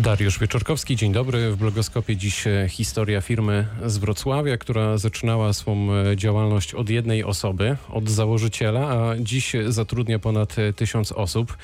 Dariusz 0.00 0.38
Wieczorkowski, 0.38 0.96
dzień 0.96 1.12
dobry. 1.12 1.50
W 1.50 1.56
blogoskopie 1.56 2.16
dziś 2.16 2.46
e, 2.46 2.66
historia 2.68 3.20
firmy 3.20 3.66
z 3.86 3.98
Wrocławia, 3.98 4.56
która 4.58 4.98
zaczynała 4.98 5.52
swą 5.52 5.88
e, 5.92 6.16
działalność 6.16 6.74
od 6.74 6.90
jednej 6.90 7.24
osoby, 7.24 7.76
od 7.88 8.08
założyciela, 8.08 8.88
a 8.88 9.16
dziś 9.18 9.52
zatrudnia 9.68 10.18
ponad 10.18 10.58
e, 10.58 10.72
tysiąc 10.72 11.12
osób. 11.12 11.56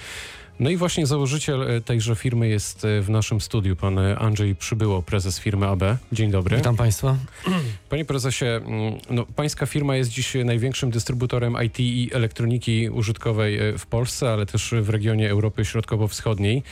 No 0.60 0.70
i 0.70 0.76
właśnie 0.76 1.06
założyciel 1.06 1.82
tejże 1.84 2.16
firmy 2.16 2.48
jest 2.48 2.86
w 3.02 3.10
naszym 3.10 3.40
studiu, 3.40 3.76
pan 3.76 3.98
Andrzej 3.98 4.54
Przybyło, 4.54 5.02
prezes 5.02 5.40
firmy 5.40 5.66
AB. 5.66 5.82
Dzień 6.12 6.30
dobry. 6.30 6.56
Witam 6.56 6.76
Państwa. 6.76 7.16
Panie 7.90 8.04
prezesie, 8.04 8.44
mm, 8.46 8.94
no, 9.10 9.26
pańska 9.36 9.66
firma 9.66 9.96
jest 9.96 10.10
dziś 10.10 10.34
największym 10.44 10.90
dystrybutorem 10.90 11.56
IT 11.64 11.80
i 11.80 12.10
elektroniki 12.12 12.90
użytkowej 12.90 13.58
w 13.78 13.86
Polsce, 13.86 14.32
ale 14.32 14.46
też 14.46 14.74
w 14.80 14.88
regionie 14.88 15.30
Europy 15.30 15.64
Środkowo-Wschodniej. 15.64 16.62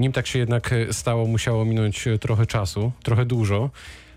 Nim 0.00 0.12
tak 0.12 0.26
się 0.26 0.38
jednak 0.38 0.72
e, 0.72 0.92
stało, 0.92 1.26
musiało 1.26 1.64
minąć 1.64 2.06
e, 2.06 2.18
trochę 2.18 2.46
czasu, 2.46 2.92
trochę 3.02 3.24
dużo. 3.26 3.70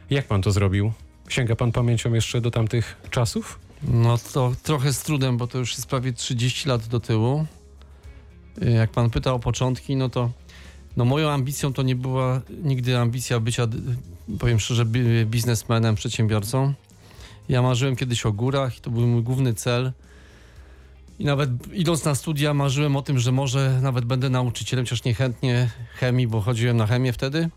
Jak 0.09 0.25
pan 0.27 0.41
to 0.41 0.51
zrobił? 0.51 0.91
Sięga 1.29 1.55
pan 1.55 1.71
pamięcią 1.71 2.13
jeszcze 2.13 2.41
do 2.41 2.51
tamtych 2.51 2.95
czasów? 3.09 3.59
No 3.87 4.17
to 4.33 4.51
trochę 4.63 4.93
z 4.93 5.01
trudem, 5.03 5.37
bo 5.37 5.47
to 5.47 5.57
już 5.57 5.71
jest 5.71 5.87
prawie 5.87 6.13
30 6.13 6.69
lat 6.69 6.87
do 6.87 6.99
tyłu. 6.99 7.45
Y, 8.63 8.71
Jak 8.71 8.89
Pan 8.91 9.09
pyta 9.09 9.33
o 9.33 9.39
początki, 9.39 9.95
no 9.95 10.09
to 10.09 10.29
no 10.97 11.05
moją 11.05 11.29
ambicją 11.29 11.73
to 11.73 11.81
nie 11.83 11.95
była 11.95 12.41
nigdy 12.63 12.97
ambicja 12.97 13.39
bycia, 13.39 13.67
powiem 14.39 14.59
szczerze, 14.59 14.85
bi- 14.85 15.25
biznesmenem, 15.25 15.95
przedsiębiorcą. 15.95 16.73
Ja 17.49 17.61
marzyłem 17.61 17.95
kiedyś 17.95 18.25
o 18.25 18.31
górach 18.31 18.77
i 18.77 18.81
to 18.81 18.89
był 18.89 19.07
mój 19.07 19.23
główny 19.23 19.53
cel. 19.53 19.91
I 21.19 21.25
nawet 21.25 21.49
idąc 21.73 22.05
na 22.05 22.15
studia 22.15 22.53
marzyłem 22.53 22.95
o 22.95 23.01
tym, 23.01 23.19
że 23.19 23.31
może 23.31 23.79
nawet 23.81 24.05
będę 24.05 24.29
nauczycielem, 24.29 24.85
chociaż 24.85 25.03
niechętnie 25.03 25.69
chemii, 25.95 26.27
bo 26.27 26.41
chodziłem 26.41 26.77
na 26.77 26.87
chemię 26.87 27.13
wtedy. 27.13 27.49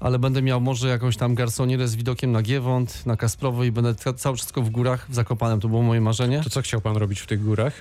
Ale 0.00 0.18
będę 0.18 0.42
miał 0.42 0.60
może 0.60 0.88
jakąś 0.88 1.16
tam 1.16 1.34
garsonierę 1.34 1.88
z 1.88 1.96
widokiem 1.96 2.32
na 2.32 2.42
Giewont, 2.42 3.06
na 3.06 3.16
Kasprowo 3.16 3.64
i 3.64 3.72
będę 3.72 3.94
ca- 3.94 4.12
całe 4.12 4.36
wszystko 4.36 4.62
w 4.62 4.70
górach, 4.70 5.06
w 5.10 5.14
Zakopanem. 5.14 5.60
To 5.60 5.68
było 5.68 5.82
moje 5.82 6.00
marzenie. 6.00 6.40
To 6.44 6.50
co 6.50 6.62
chciał 6.62 6.80
pan 6.80 6.96
robić 6.96 7.20
w 7.20 7.26
tych 7.26 7.44
górach? 7.44 7.72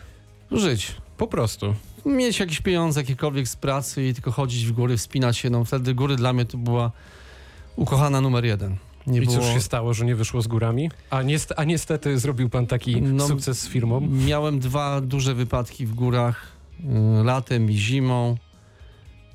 Żyć. 0.51 0.95
Po 1.17 1.27
prostu. 1.27 1.75
Mieć 2.05 2.39
jakieś 2.39 2.61
pieniądze, 2.61 2.99
jakiekolwiek 3.01 3.47
z 3.47 3.55
pracy 3.55 4.07
i 4.07 4.13
tylko 4.13 4.31
chodzić 4.31 4.65
w 4.65 4.71
góry, 4.71 4.97
wspinać 4.97 5.37
się. 5.37 5.49
No 5.49 5.65
wtedy 5.65 5.93
góry 5.95 6.15
dla 6.15 6.33
mnie 6.33 6.45
to 6.45 6.57
była 6.57 6.91
ukochana 7.75 8.21
numer 8.21 8.45
jeden. 8.45 8.75
Nie 9.09 9.21
I 9.21 9.25
było... 9.25 9.37
cóż 9.37 9.45
się 9.45 9.61
stało, 9.61 9.93
że 9.93 10.05
nie 10.05 10.15
wyszło 10.15 10.41
z 10.41 10.47
górami? 10.47 10.91
A, 11.09 11.23
niest- 11.23 11.53
a 11.57 11.63
niestety 11.63 12.19
zrobił 12.19 12.49
pan 12.49 12.67
taki 12.67 13.01
No, 13.01 13.27
sukces 13.27 13.59
z 13.61 13.67
firmą. 13.67 14.01
Miałem 14.01 14.59
dwa 14.59 15.01
duże 15.01 15.35
wypadki 15.35 15.85
w 15.85 15.93
górach, 15.95 16.47
y, 17.21 17.23
latem 17.23 17.71
i 17.71 17.77
zimą. 17.77 18.37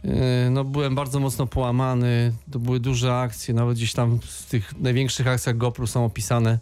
Y, 0.04 0.08
No, 0.50 0.64
byłem 0.64 0.94
bardzo 0.94 1.20
mocno 1.20 1.46
połamany. 1.46 2.32
To 2.52 2.58
były 2.58 2.80
duże 2.80 3.16
akcje, 3.16 3.54
nawet 3.54 3.76
gdzieś 3.76 3.92
tam 3.92 4.18
w 4.22 4.46
tych 4.46 4.80
największych 4.80 5.26
akcjach 5.28 5.56
GoPro 5.56 5.86
są 5.86 6.04
opisane. 6.04 6.58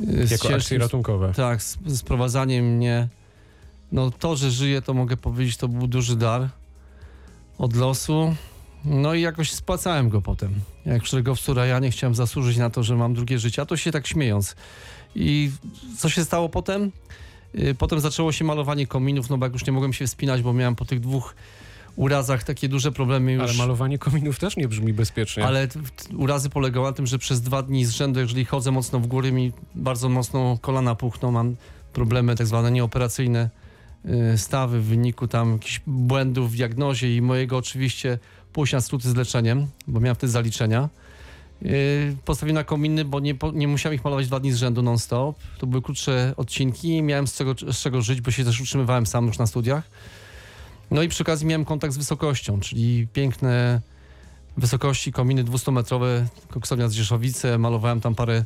y, 0.00 0.26
z 0.26 0.30
Jako 0.30 0.34
akcje 0.44 0.50
ciężkim- 0.50 0.80
ratunkowe. 0.80 1.32
Tak, 1.36 1.62
z, 1.62 1.78
z 1.86 2.02
prowadzaniem 2.02 2.76
mnie. 2.76 3.08
No 3.92 4.10
to, 4.10 4.36
że 4.36 4.50
żyję, 4.50 4.82
to 4.82 4.94
mogę 4.94 5.16
powiedzieć, 5.16 5.56
to 5.56 5.68
był 5.68 5.86
duży 5.86 6.16
dar 6.16 6.48
od 7.58 7.76
losu. 7.76 8.34
No 8.84 9.14
i 9.14 9.20
jakoś 9.20 9.52
spłacałem 9.52 10.08
go 10.08 10.22
potem. 10.22 10.54
Jak 10.86 11.06
szeregowcu 11.06 11.54
Rajanie 11.54 11.90
chciałem 11.90 12.14
zasłużyć 12.14 12.56
na 12.56 12.70
to, 12.70 12.82
że 12.82 12.96
mam 12.96 13.14
drugie 13.14 13.38
życie, 13.38 13.62
a 13.62 13.66
to 13.66 13.76
się 13.76 13.92
tak 13.92 14.06
śmiejąc. 14.06 14.56
I 15.14 15.50
co 15.98 16.08
się 16.08 16.24
stało 16.24 16.48
potem? 16.48 16.92
Y, 17.54 17.74
Potem 17.74 18.00
zaczęło 18.00 18.32
się 18.32 18.44
malowanie 18.44 18.86
kominów, 18.86 19.30
no 19.30 19.38
bo 19.38 19.46
jak 19.46 19.52
już 19.52 19.66
nie 19.66 19.72
mogłem 19.72 19.92
się 19.92 20.06
wspinać, 20.06 20.42
bo 20.42 20.52
miałem 20.52 20.74
po 20.74 20.84
tych 20.84 21.00
dwóch 21.00 21.34
urazach 21.96 22.44
takie 22.44 22.68
duże 22.68 22.92
problemy 22.92 23.32
już. 23.32 23.42
Ale 23.42 23.54
malowanie 23.54 23.98
kominów 23.98 24.38
też 24.38 24.56
nie 24.56 24.68
brzmi 24.68 24.92
bezpiecznie. 24.92 25.46
Ale 25.46 25.68
urazy 26.16 26.50
polegały 26.50 26.86
na 26.86 26.92
tym, 26.92 27.06
że 27.06 27.18
przez 27.18 27.40
dwa 27.40 27.62
dni 27.62 27.84
z 27.84 27.90
rzędu, 27.90 28.20
jeżeli 28.20 28.44
chodzę 28.44 28.70
mocno 28.70 29.00
w 29.00 29.06
góry, 29.06 29.32
mi 29.32 29.52
bardzo 29.74 30.08
mocno 30.08 30.58
kolana 30.60 30.94
puchną, 30.94 31.30
mam 31.30 31.56
problemy 31.92 32.36
tak 32.36 32.46
zwane 32.46 32.70
nieoperacyjne 32.70 33.50
y, 34.34 34.38
stawy 34.38 34.80
w 34.80 34.84
wyniku 34.84 35.28
tam 35.28 35.52
jakichś 35.52 35.80
błędów 35.86 36.52
w 36.52 36.56
diagnozie 36.56 37.16
i 37.16 37.22
mojego 37.22 37.56
oczywiście 37.56 38.18
pójść 38.58 38.74
skróty 38.80 39.10
z 39.10 39.16
leczeniem, 39.16 39.66
bo 39.86 40.00
miałem 40.00 40.14
wtedy 40.14 40.30
zaliczenia. 40.30 40.88
Yy, 41.62 41.70
Postawiłem 42.24 42.54
na 42.54 42.64
kominy, 42.64 43.04
bo 43.04 43.20
nie, 43.20 43.34
nie 43.54 43.68
musiałem 43.68 43.94
ich 43.94 44.04
malować 44.04 44.26
dwa 44.26 44.40
dni 44.40 44.52
z 44.52 44.56
rzędu 44.56 44.82
non-stop. 44.82 45.36
To 45.58 45.66
były 45.66 45.82
krótsze 45.82 46.34
odcinki 46.36 46.96
i 46.96 47.02
miałem 47.02 47.26
z 47.26 47.34
czego, 47.34 47.54
z 47.72 47.76
czego 47.76 48.02
żyć, 48.02 48.20
bo 48.20 48.30
się 48.30 48.44
też 48.44 48.60
utrzymywałem 48.60 49.06
sam 49.06 49.26
już 49.26 49.38
na 49.38 49.46
studiach. 49.46 49.90
No 50.90 51.02
i 51.02 51.08
przy 51.08 51.22
okazji 51.22 51.46
miałem 51.46 51.64
kontakt 51.64 51.94
z 51.94 51.96
wysokością, 51.96 52.60
czyli 52.60 53.06
piękne 53.12 53.80
wysokości, 54.56 55.12
kominy 55.12 55.44
200-metrowe, 55.44 56.24
koksownia 56.50 56.88
z 56.88 56.92
Rzeszowice, 56.92 57.58
malowałem 57.58 58.00
tam 58.00 58.14
parę 58.14 58.44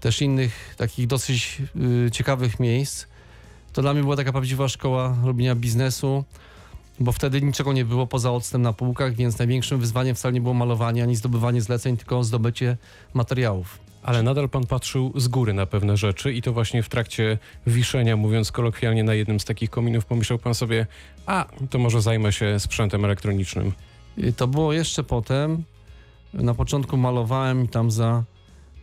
też 0.00 0.22
innych 0.22 0.74
takich 0.76 1.06
dosyć 1.06 1.62
y, 2.06 2.10
ciekawych 2.10 2.60
miejsc. 2.60 3.06
To 3.72 3.82
dla 3.82 3.94
mnie 3.94 4.02
była 4.02 4.16
taka 4.16 4.32
prawdziwa 4.32 4.68
szkoła 4.68 5.16
robienia 5.24 5.54
biznesu, 5.54 6.24
bo 7.00 7.12
wtedy 7.12 7.42
niczego 7.42 7.72
nie 7.72 7.84
było 7.84 8.06
poza 8.06 8.32
octem 8.32 8.62
na 8.62 8.72
półkach, 8.72 9.14
więc 9.14 9.38
największym 9.38 9.80
wyzwaniem 9.80 10.14
wcale 10.14 10.32
nie 10.32 10.40
było 10.40 10.54
malowanie 10.54 11.02
ani 11.02 11.16
zdobywanie 11.16 11.60
zleceń, 11.60 11.96
tylko 11.96 12.24
zdobycie 12.24 12.76
materiałów. 13.14 13.78
Ale 14.02 14.22
nadal 14.22 14.48
pan 14.48 14.66
patrzył 14.66 15.12
z 15.16 15.28
góry 15.28 15.52
na 15.52 15.66
pewne 15.66 15.96
rzeczy 15.96 16.32
i 16.32 16.42
to 16.42 16.52
właśnie 16.52 16.82
w 16.82 16.88
trakcie 16.88 17.38
wiszenia, 17.66 18.16
mówiąc 18.16 18.52
kolokwialnie, 18.52 19.04
na 19.04 19.14
jednym 19.14 19.40
z 19.40 19.44
takich 19.44 19.70
kominów 19.70 20.04
pomyślał 20.04 20.38
pan 20.38 20.54
sobie, 20.54 20.86
a 21.26 21.46
to 21.70 21.78
może 21.78 22.02
zajmę 22.02 22.32
się 22.32 22.60
sprzętem 22.60 23.04
elektronicznym. 23.04 23.72
Y, 24.18 24.32
To 24.32 24.48
było 24.48 24.72
jeszcze 24.72 25.04
potem. 25.04 25.64
Na 26.34 26.54
początku 26.54 26.96
malowałem 26.96 27.64
i 27.64 27.68
tam 27.68 27.90
za 27.90 28.24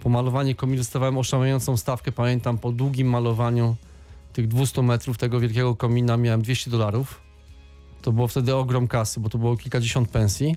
pomalowanie 0.04 0.56
kominu 0.56 0.78
dostawałem 0.78 1.18
oszałamiającą 1.18 1.78
stawkę. 1.78 2.12
Pamiętam, 2.12 2.58
po 2.58 2.72
długim 2.72 3.10
malowaniu 3.10 3.76
tych 4.34 4.48
200 4.48 4.82
metrów 4.82 5.18
tego 5.18 5.40
wielkiego 5.40 5.76
komina 5.76 6.18
miałem 6.18 6.42
200 6.42 6.72
dolarów. 6.72 7.22
To 8.02 8.12
było 8.12 8.28
wtedy 8.28 8.56
ogrom 8.56 8.88
kasy, 8.88 9.20
bo 9.20 9.30
to 9.30 9.38
było 9.38 9.58
kilkadziesiąt 9.58 10.10
pensji. 10.10 10.56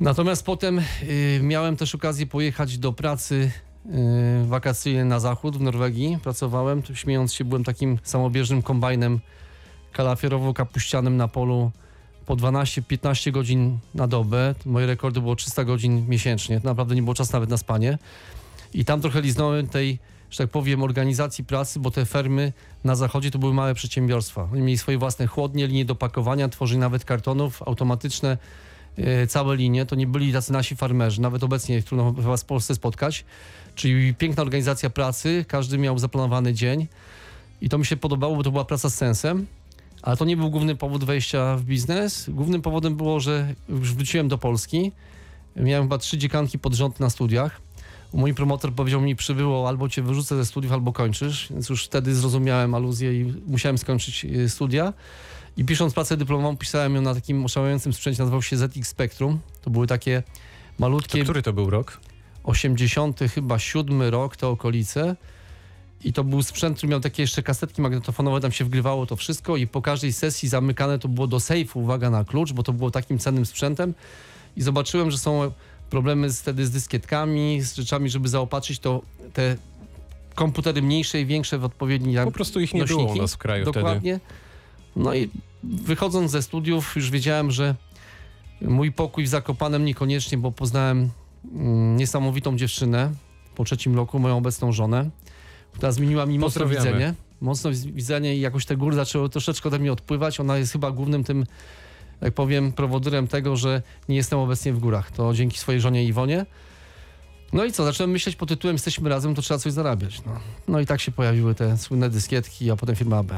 Natomiast 0.00 0.44
potem 0.44 0.78
y, 0.78 1.40
miałem 1.42 1.76
też 1.76 1.94
okazję 1.94 2.26
pojechać 2.26 2.78
do 2.78 2.92
pracy 2.92 3.50
y, 3.86 4.46
wakacyjnej 4.46 5.04
na 5.04 5.20
zachód 5.20 5.56
w 5.56 5.60
Norwegii. 5.60 6.18
Pracowałem, 6.22 6.82
śmiejąc 6.94 7.34
się, 7.34 7.44
byłem 7.44 7.64
takim 7.64 7.98
samobieżnym 8.02 8.62
kombajnem 8.62 9.20
kalafierowo-kapuścianym 9.92 11.16
na 11.16 11.28
polu 11.28 11.70
po 12.26 12.36
12-15 12.36 13.30
godzin 13.30 13.78
na 13.94 14.06
dobę. 14.06 14.54
Moje 14.66 14.86
rekordy 14.86 15.20
było 15.20 15.36
300 15.36 15.64
godzin 15.64 16.08
miesięcznie. 16.08 16.60
Naprawdę 16.64 16.94
nie 16.94 17.02
było 17.02 17.14
czasu 17.14 17.32
nawet 17.32 17.50
na 17.50 17.56
spanie. 17.56 17.98
I 18.74 18.84
tam 18.84 19.00
trochę 19.00 19.20
liznąłem 19.20 19.68
tej, 19.68 19.98
że 20.30 20.38
tak 20.38 20.50
powiem, 20.50 20.82
organizacji 20.82 21.44
pracy, 21.44 21.80
bo 21.80 21.90
te 21.90 22.06
fermy 22.06 22.52
na 22.84 22.94
zachodzie 22.94 23.30
to 23.30 23.38
były 23.38 23.54
małe 23.54 23.74
przedsiębiorstwa. 23.74 24.48
Oni 24.52 24.60
mieli 24.60 24.78
swoje 24.78 24.98
własne 24.98 25.26
chłodnie, 25.26 25.66
linie 25.66 25.84
do 25.84 25.94
pakowania, 25.94 26.48
tworzyli 26.48 26.80
nawet 26.80 27.04
kartonów, 27.04 27.62
automatyczne 27.62 28.38
e, 28.96 29.26
całe 29.26 29.56
linie. 29.56 29.86
To 29.86 29.96
nie 29.96 30.06
byli 30.06 30.32
tacy 30.32 30.52
nasi 30.52 30.76
farmerzy. 30.76 31.20
Nawet 31.20 31.44
obecnie 31.44 31.82
trudno 31.82 32.14
chyba 32.14 32.36
w 32.36 32.44
Polsce 32.44 32.74
spotkać. 32.74 33.24
Czyli 33.74 34.14
piękna 34.14 34.42
organizacja 34.42 34.90
pracy, 34.90 35.44
każdy 35.48 35.78
miał 35.78 35.98
zaplanowany 35.98 36.54
dzień. 36.54 36.86
I 37.60 37.68
to 37.68 37.78
mi 37.78 37.86
się 37.86 37.96
podobało, 37.96 38.36
bo 38.36 38.42
to 38.42 38.50
była 38.50 38.64
praca 38.64 38.90
z 38.90 38.94
sensem. 38.94 39.46
Ale 40.02 40.16
to 40.16 40.24
nie 40.24 40.36
był 40.36 40.50
główny 40.50 40.76
powód 40.76 41.04
wejścia 41.04 41.56
w 41.56 41.62
biznes. 41.62 42.30
Głównym 42.30 42.62
powodem 42.62 42.96
było, 42.96 43.20
że 43.20 43.54
już 43.68 43.94
wróciłem 43.94 44.28
do 44.28 44.38
Polski. 44.38 44.92
Miałem 45.56 45.84
chyba 45.84 45.98
trzy 45.98 46.18
dziekanki 46.18 46.58
pod 46.58 46.74
rząd 46.74 47.00
na 47.00 47.10
studiach. 47.10 47.60
Mój 48.12 48.34
promotor 48.34 48.72
powiedział 48.74 49.00
mi, 49.00 49.16
przybyło 49.16 49.68
albo 49.68 49.88
cię 49.88 50.02
wyrzucę 50.02 50.36
ze 50.36 50.46
studiów, 50.46 50.72
albo 50.72 50.92
kończysz. 50.92 51.46
Więc 51.50 51.68
już 51.68 51.84
wtedy 51.84 52.14
zrozumiałem 52.14 52.74
aluzję 52.74 53.20
i 53.20 53.34
musiałem 53.46 53.78
skończyć 53.78 54.24
y, 54.24 54.48
studia. 54.48 54.92
I 55.56 55.64
pisząc 55.64 55.94
pracę 55.94 56.16
dyplomową, 56.16 56.56
pisałem 56.56 56.94
ją 56.94 57.02
na 57.02 57.14
takim 57.14 57.44
oszałamiającym 57.44 57.92
sprzęcie, 57.92 58.22
nazywał 58.22 58.42
się 58.42 58.56
ZX 58.56 58.88
Spectrum. 58.88 59.38
To 59.62 59.70
były 59.70 59.86
takie 59.86 60.22
To 60.22 60.30
malutkie, 60.78 61.22
który 61.22 61.42
to 61.42 61.52
był 61.52 61.70
rok? 61.70 62.00
80 62.44 63.20
chyba 63.34 63.58
7 63.58 64.02
rok, 64.02 64.36
te 64.36 64.48
okolice. 64.48 65.16
I 66.04 66.12
to 66.12 66.24
był 66.24 66.42
sprzęt, 66.42 66.76
który 66.76 66.90
miał 66.90 67.00
takie 67.00 67.22
jeszcze 67.22 67.42
kasetki 67.42 67.82
magnetofonowe, 67.82 68.40
tam 68.40 68.52
się 68.52 68.64
wgrywało 68.64 69.06
to 69.06 69.16
wszystko 69.16 69.56
i 69.56 69.66
po 69.66 69.82
każdej 69.82 70.12
sesji 70.12 70.48
zamykane 70.48 70.98
to 70.98 71.08
było 71.08 71.26
do 71.26 71.40
sejfu, 71.40 71.80
uwaga 71.80 72.10
na 72.10 72.24
klucz, 72.24 72.52
bo 72.52 72.62
to 72.62 72.72
było 72.72 72.90
takim 72.90 73.18
cennym 73.18 73.46
sprzętem. 73.46 73.94
I 74.56 74.62
zobaczyłem, 74.62 75.10
że 75.10 75.18
są 75.18 75.50
problemy 75.90 76.30
z, 76.30 76.40
wtedy 76.40 76.66
z 76.66 76.70
dyskietkami, 76.70 77.60
z 77.62 77.74
rzeczami, 77.74 78.10
żeby 78.10 78.28
zaopatrzyć 78.28 78.78
to 78.78 79.02
te 79.32 79.56
komputery 80.34 80.82
mniejsze 80.82 81.20
i 81.20 81.26
większe 81.26 81.58
w 81.58 81.64
odpowiedni 81.64 82.16
Po 82.24 82.30
prostu 82.32 82.60
ich 82.60 82.74
nie 82.74 82.84
było 82.84 83.00
u 83.00 83.02
nośniki. 83.02 83.20
nas 83.20 83.34
w 83.34 83.38
kraju 83.38 83.64
wtedy. 83.64 83.78
Dokładnie. 83.78 84.20
No 84.96 85.14
i 85.14 85.30
wychodząc 85.64 86.30
ze 86.30 86.42
studiów 86.42 86.96
już 86.96 87.10
wiedziałem, 87.10 87.50
że 87.50 87.74
mój 88.60 88.92
pokój 88.92 89.24
w 89.24 89.28
Zakopanem 89.28 89.84
niekoniecznie, 89.84 90.38
bo 90.38 90.52
poznałem 90.52 91.10
mm, 91.52 91.96
niesamowitą 91.96 92.56
dziewczynę 92.56 93.10
po 93.54 93.64
trzecim 93.64 93.96
roku, 93.96 94.18
moją 94.18 94.36
obecną 94.36 94.72
żonę, 94.72 95.10
która 95.72 95.92
zmieniła 95.92 96.26
mi 96.26 96.38
mocno 96.38 96.66
widzenie. 96.66 97.14
Mocno 97.40 97.70
widzenie 97.72 98.36
i 98.36 98.40
jakoś 98.40 98.66
te 98.66 98.76
góry 98.76 98.96
zaczęły 98.96 99.28
troszeczkę 99.28 99.68
ode 99.68 99.78
mnie 99.78 99.92
odpływać. 99.92 100.40
Ona 100.40 100.58
jest 100.58 100.72
chyba 100.72 100.90
głównym 100.90 101.24
tym 101.24 101.46
jak 102.20 102.34
powiem, 102.34 102.72
prowodyrem 102.72 103.28
tego, 103.28 103.56
że 103.56 103.82
nie 104.08 104.16
jestem 104.16 104.38
obecnie 104.38 104.72
w 104.72 104.78
górach. 104.78 105.10
To 105.10 105.34
dzięki 105.34 105.58
swojej 105.58 105.80
żonie 105.80 106.04
Iwonie. 106.04 106.46
No 107.52 107.64
i 107.64 107.72
co, 107.72 107.84
zacząłem 107.84 108.10
myśleć 108.10 108.36
pod 108.36 108.48
tytułem 108.48 108.74
Jesteśmy 108.74 109.08
razem, 109.08 109.34
to 109.34 109.42
trzeba 109.42 109.58
coś 109.58 109.72
zarabiać. 109.72 110.22
No, 110.26 110.40
no 110.68 110.80
i 110.80 110.86
tak 110.86 111.00
się 111.00 111.12
pojawiły 111.12 111.54
te 111.54 111.78
słynne 111.78 112.10
dyskietki, 112.10 112.70
a 112.70 112.76
potem 112.76 112.96
firma 112.96 113.18
AB. 113.18 113.32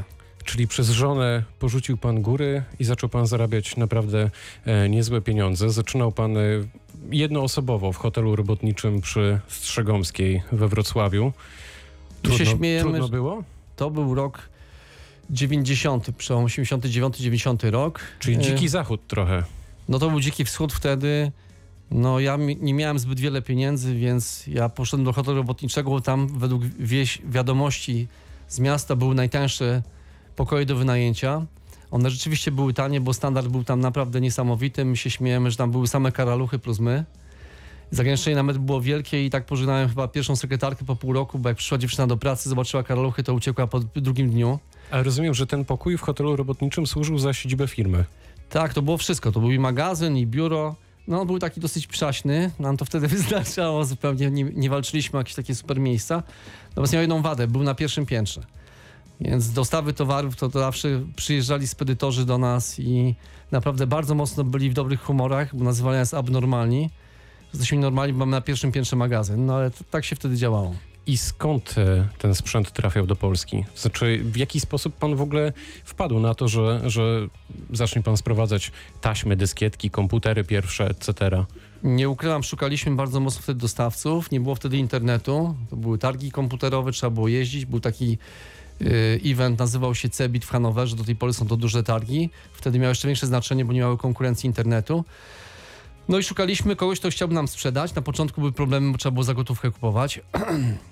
Czyli 0.44 0.68
przez 0.68 0.90
żonę 0.90 1.44
porzucił 1.58 1.96
pan 1.96 2.22
góry 2.22 2.62
i 2.78 2.84
zaczął 2.84 3.08
pan 3.08 3.26
zarabiać 3.26 3.76
naprawdę 3.76 4.30
e, 4.64 4.88
niezłe 4.88 5.20
pieniądze. 5.20 5.70
Zaczynał 5.70 6.12
pan 6.12 6.36
e, 6.36 6.40
jednoosobowo 7.10 7.92
w 7.92 7.96
hotelu 7.96 8.36
robotniczym 8.36 9.00
przy 9.00 9.40
Strzegomskiej 9.48 10.42
we 10.52 10.68
Wrocławiu. 10.68 11.32
Tu 12.22 12.38
się 12.38 12.46
śmiejemy, 12.46 12.90
Trudno 12.90 13.08
było? 13.08 13.42
To 13.76 13.90
był 13.90 14.14
rok 14.14 14.48
90, 15.30 16.10
przełom 16.16 16.44
89-90 16.46 17.70
rok. 17.70 18.00
Czyli 18.18 18.36
E, 18.36 18.40
dziki 18.40 18.68
zachód 18.68 19.06
trochę. 19.06 19.44
No 19.88 19.98
to 19.98 20.10
był 20.10 20.20
dziki 20.20 20.44
wschód 20.44 20.72
wtedy. 20.72 21.32
No 21.90 22.20
ja 22.20 22.38
nie 22.60 22.74
miałem 22.74 22.98
zbyt 22.98 23.20
wiele 23.20 23.42
pieniędzy, 23.42 23.94
więc 23.94 24.46
ja 24.46 24.68
poszedłem 24.68 25.04
do 25.04 25.12
hotelu 25.12 25.36
robotniczego, 25.36 25.90
bo 25.90 26.00
tam 26.00 26.38
według 26.38 26.62
wieś, 26.64 27.18
wiadomości 27.24 28.08
z 28.48 28.58
miasta 28.58 28.96
były 28.96 29.14
najtańsze 29.14 29.82
pokoje 30.36 30.66
do 30.66 30.76
wynajęcia. 30.76 31.46
One 31.90 32.10
rzeczywiście 32.10 32.50
były 32.50 32.74
tanie, 32.74 33.00
bo 33.00 33.14
standard 33.14 33.48
był 33.48 33.64
tam 33.64 33.80
naprawdę 33.80 34.20
niesamowity. 34.20 34.84
My 34.84 34.96
się 34.96 35.10
śmiejemy, 35.10 35.50
że 35.50 35.56
tam 35.56 35.70
były 35.70 35.88
same 35.88 36.12
karaluchy 36.12 36.58
plus 36.58 36.78
my. 36.78 37.04
Zagęszczenie 37.90 38.36
nawet 38.36 38.58
było 38.58 38.80
wielkie 38.80 39.26
i 39.26 39.30
tak 39.30 39.46
pożegnałem 39.46 39.88
chyba 39.88 40.08
pierwszą 40.08 40.36
sekretarkę 40.36 40.84
po 40.84 40.96
pół 40.96 41.12
roku, 41.12 41.38
bo 41.38 41.48
jak 41.48 41.58
przyszła 41.58 41.78
dziewczyna 41.78 42.06
do 42.06 42.16
pracy, 42.16 42.48
zobaczyła 42.48 42.82
karaluchy, 42.82 43.22
to 43.22 43.34
uciekła 43.34 43.66
po 43.66 43.80
drugim 43.80 44.30
dniu. 44.30 44.58
Ale 44.92 45.02
rozumiem, 45.02 45.34
że 45.34 45.46
ten 45.46 45.64
pokój 45.64 45.98
w 45.98 46.00
hotelu 46.00 46.36
robotniczym 46.36 46.86
służył 46.86 47.18
za 47.18 47.32
siedzibę 47.32 47.68
firmy. 47.68 48.04
Tak, 48.48 48.74
to 48.74 48.82
było 48.82 48.96
wszystko. 48.96 49.32
To 49.32 49.40
był 49.40 49.50
i 49.50 49.58
magazyn, 49.58 50.16
i 50.16 50.26
biuro. 50.26 50.76
No, 51.08 51.26
był 51.26 51.38
taki 51.38 51.60
dosyć 51.60 51.86
przaśny. 51.86 52.50
Nam 52.58 52.76
to 52.76 52.84
wtedy 52.84 53.08
wystarczało 53.16 53.84
zupełnie. 53.84 54.30
Nie, 54.30 54.44
nie 54.44 54.70
walczyliśmy 54.70 55.16
o 55.16 55.20
jakieś 55.20 55.34
takie 55.34 55.54
super 55.54 55.80
miejsca. 55.80 56.22
Natomiast 56.68 56.92
miał 56.92 57.02
jedną 57.02 57.22
wadę. 57.22 57.46
Był 57.46 57.62
na 57.62 57.74
pierwszym 57.74 58.06
piętrze. 58.06 58.42
Więc 59.20 59.52
dostawy 59.52 59.92
towarów 59.92 60.36
to, 60.36 60.48
to 60.48 60.58
zawsze 60.58 60.88
przyjeżdżali 61.16 61.68
spedytorzy 61.68 62.26
do 62.26 62.38
nas 62.38 62.78
i 62.78 63.14
naprawdę 63.50 63.86
bardzo 63.86 64.14
mocno 64.14 64.44
byli 64.44 64.70
w 64.70 64.74
dobrych 64.74 65.00
humorach, 65.00 65.56
bo 65.56 65.64
nazywali 65.64 65.98
nas 65.98 66.14
abnormalni. 66.14 66.90
Jesteśmy 67.52 67.78
normalni, 67.78 68.12
bo 68.12 68.18
mamy 68.18 68.30
na 68.30 68.40
pierwszym 68.40 68.72
piętrze 68.72 68.96
magazyn. 68.96 69.46
No 69.46 69.54
ale 69.54 69.70
to, 69.70 69.84
tak 69.90 70.04
się 70.04 70.16
wtedy 70.16 70.36
działało. 70.36 70.74
I 71.06 71.16
skąd 71.16 71.74
e, 71.78 72.08
ten 72.18 72.34
sprzęt 72.34 72.72
trafiał 72.72 73.06
do 73.06 73.16
Polski? 73.16 73.64
Znaczy, 73.76 74.20
w 74.24 74.36
jaki 74.36 74.60
sposób 74.60 74.96
pan 74.96 75.16
w 75.16 75.20
ogóle 75.20 75.52
wpadł 75.84 76.20
na 76.20 76.34
to, 76.34 76.48
że, 76.48 76.80
że 76.90 77.28
zacznie 77.72 78.02
pan 78.02 78.16
sprowadzać 78.16 78.72
taśmy, 79.00 79.36
dyskietki, 79.36 79.90
komputery 79.90 80.44
pierwsze, 80.44 80.86
etc.? 80.86 81.44
Nie 81.82 82.08
ukrywam, 82.08 82.42
szukaliśmy 82.42 82.96
bardzo 82.96 83.20
mocno 83.20 83.42
wtedy 83.42 83.60
dostawców. 83.60 84.30
Nie 84.30 84.40
było 84.40 84.54
wtedy 84.54 84.76
internetu. 84.76 85.54
To 85.70 85.76
były 85.76 85.98
targi 85.98 86.30
komputerowe, 86.30 86.92
trzeba 86.92 87.10
było 87.10 87.28
jeździć. 87.28 87.66
Był 87.66 87.80
taki 87.80 88.18
y, 88.80 89.20
event, 89.24 89.58
nazywał 89.58 89.94
się 89.94 90.08
Cebit 90.08 90.44
w 90.44 90.50
Hanowerze. 90.50 90.96
Do 90.96 91.04
tej 91.04 91.16
pory 91.16 91.32
są 91.32 91.46
to 91.46 91.56
duże 91.56 91.82
targi. 91.82 92.30
Wtedy 92.52 92.78
miało 92.78 92.88
jeszcze 92.88 93.08
większe 93.08 93.26
znaczenie, 93.26 93.64
bo 93.64 93.72
nie 93.72 93.80
miały 93.80 93.98
konkurencji 93.98 94.46
internetu. 94.46 95.04
No 96.08 96.18
i 96.18 96.22
szukaliśmy 96.22 96.76
kogoś, 96.76 97.00
kto 97.00 97.10
chciałby 97.10 97.34
nam 97.34 97.48
sprzedać. 97.48 97.94
Na 97.94 98.02
początku 98.02 98.40
były 98.40 98.52
problemy, 98.52 98.92
bo 98.92 98.98
trzeba 98.98 99.12
było 99.12 99.24
za 99.24 99.34
gotówkę 99.34 99.70
kupować 99.70 100.20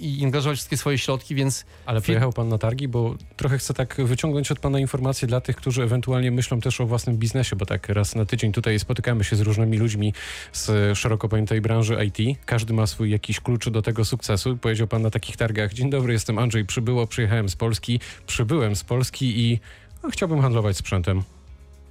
i 0.00 0.24
angażować 0.24 0.58
wszystkie 0.58 0.76
swoje 0.76 0.98
środki, 0.98 1.34
więc 1.34 1.64
Ale 1.86 2.00
pojechał 2.00 2.32
pan 2.32 2.48
na 2.48 2.58
targi, 2.58 2.88
bo 2.88 3.14
trochę 3.36 3.58
chcę 3.58 3.74
tak 3.74 3.96
wyciągnąć 4.04 4.50
od 4.50 4.58
pana 4.58 4.78
informacje 4.78 5.28
dla 5.28 5.40
tych, 5.40 5.56
którzy 5.56 5.82
ewentualnie 5.82 6.30
myślą 6.30 6.60
też 6.60 6.80
o 6.80 6.86
własnym 6.86 7.16
biznesie, 7.16 7.56
bo 7.56 7.66
tak 7.66 7.88
raz 7.88 8.14
na 8.14 8.24
tydzień 8.24 8.52
tutaj 8.52 8.78
spotykamy 8.78 9.24
się 9.24 9.36
z 9.36 9.40
różnymi 9.40 9.78
ludźmi 9.78 10.14
z 10.52 10.98
szeroko 10.98 11.28
pojętej 11.28 11.60
branży 11.60 11.98
IT. 12.04 12.38
Każdy 12.46 12.74
ma 12.74 12.86
swój 12.86 13.10
jakiś 13.10 13.40
klucz 13.40 13.68
do 13.68 13.82
tego 13.82 14.04
sukcesu. 14.04 14.56
Powiedział 14.56 14.86
pan 14.86 15.02
na 15.02 15.10
takich 15.10 15.36
targach, 15.36 15.72
dzień 15.72 15.90
dobry, 15.90 16.12
jestem 16.12 16.38
Andrzej 16.38 16.64
Przybyło, 16.64 17.06
przyjechałem 17.06 17.48
z 17.48 17.56
Polski, 17.56 18.00
przybyłem 18.26 18.76
z 18.76 18.84
Polski 18.84 19.40
i 19.40 19.60
no, 20.02 20.10
chciałbym 20.10 20.40
handlować 20.40 20.76
sprzętem. 20.76 21.22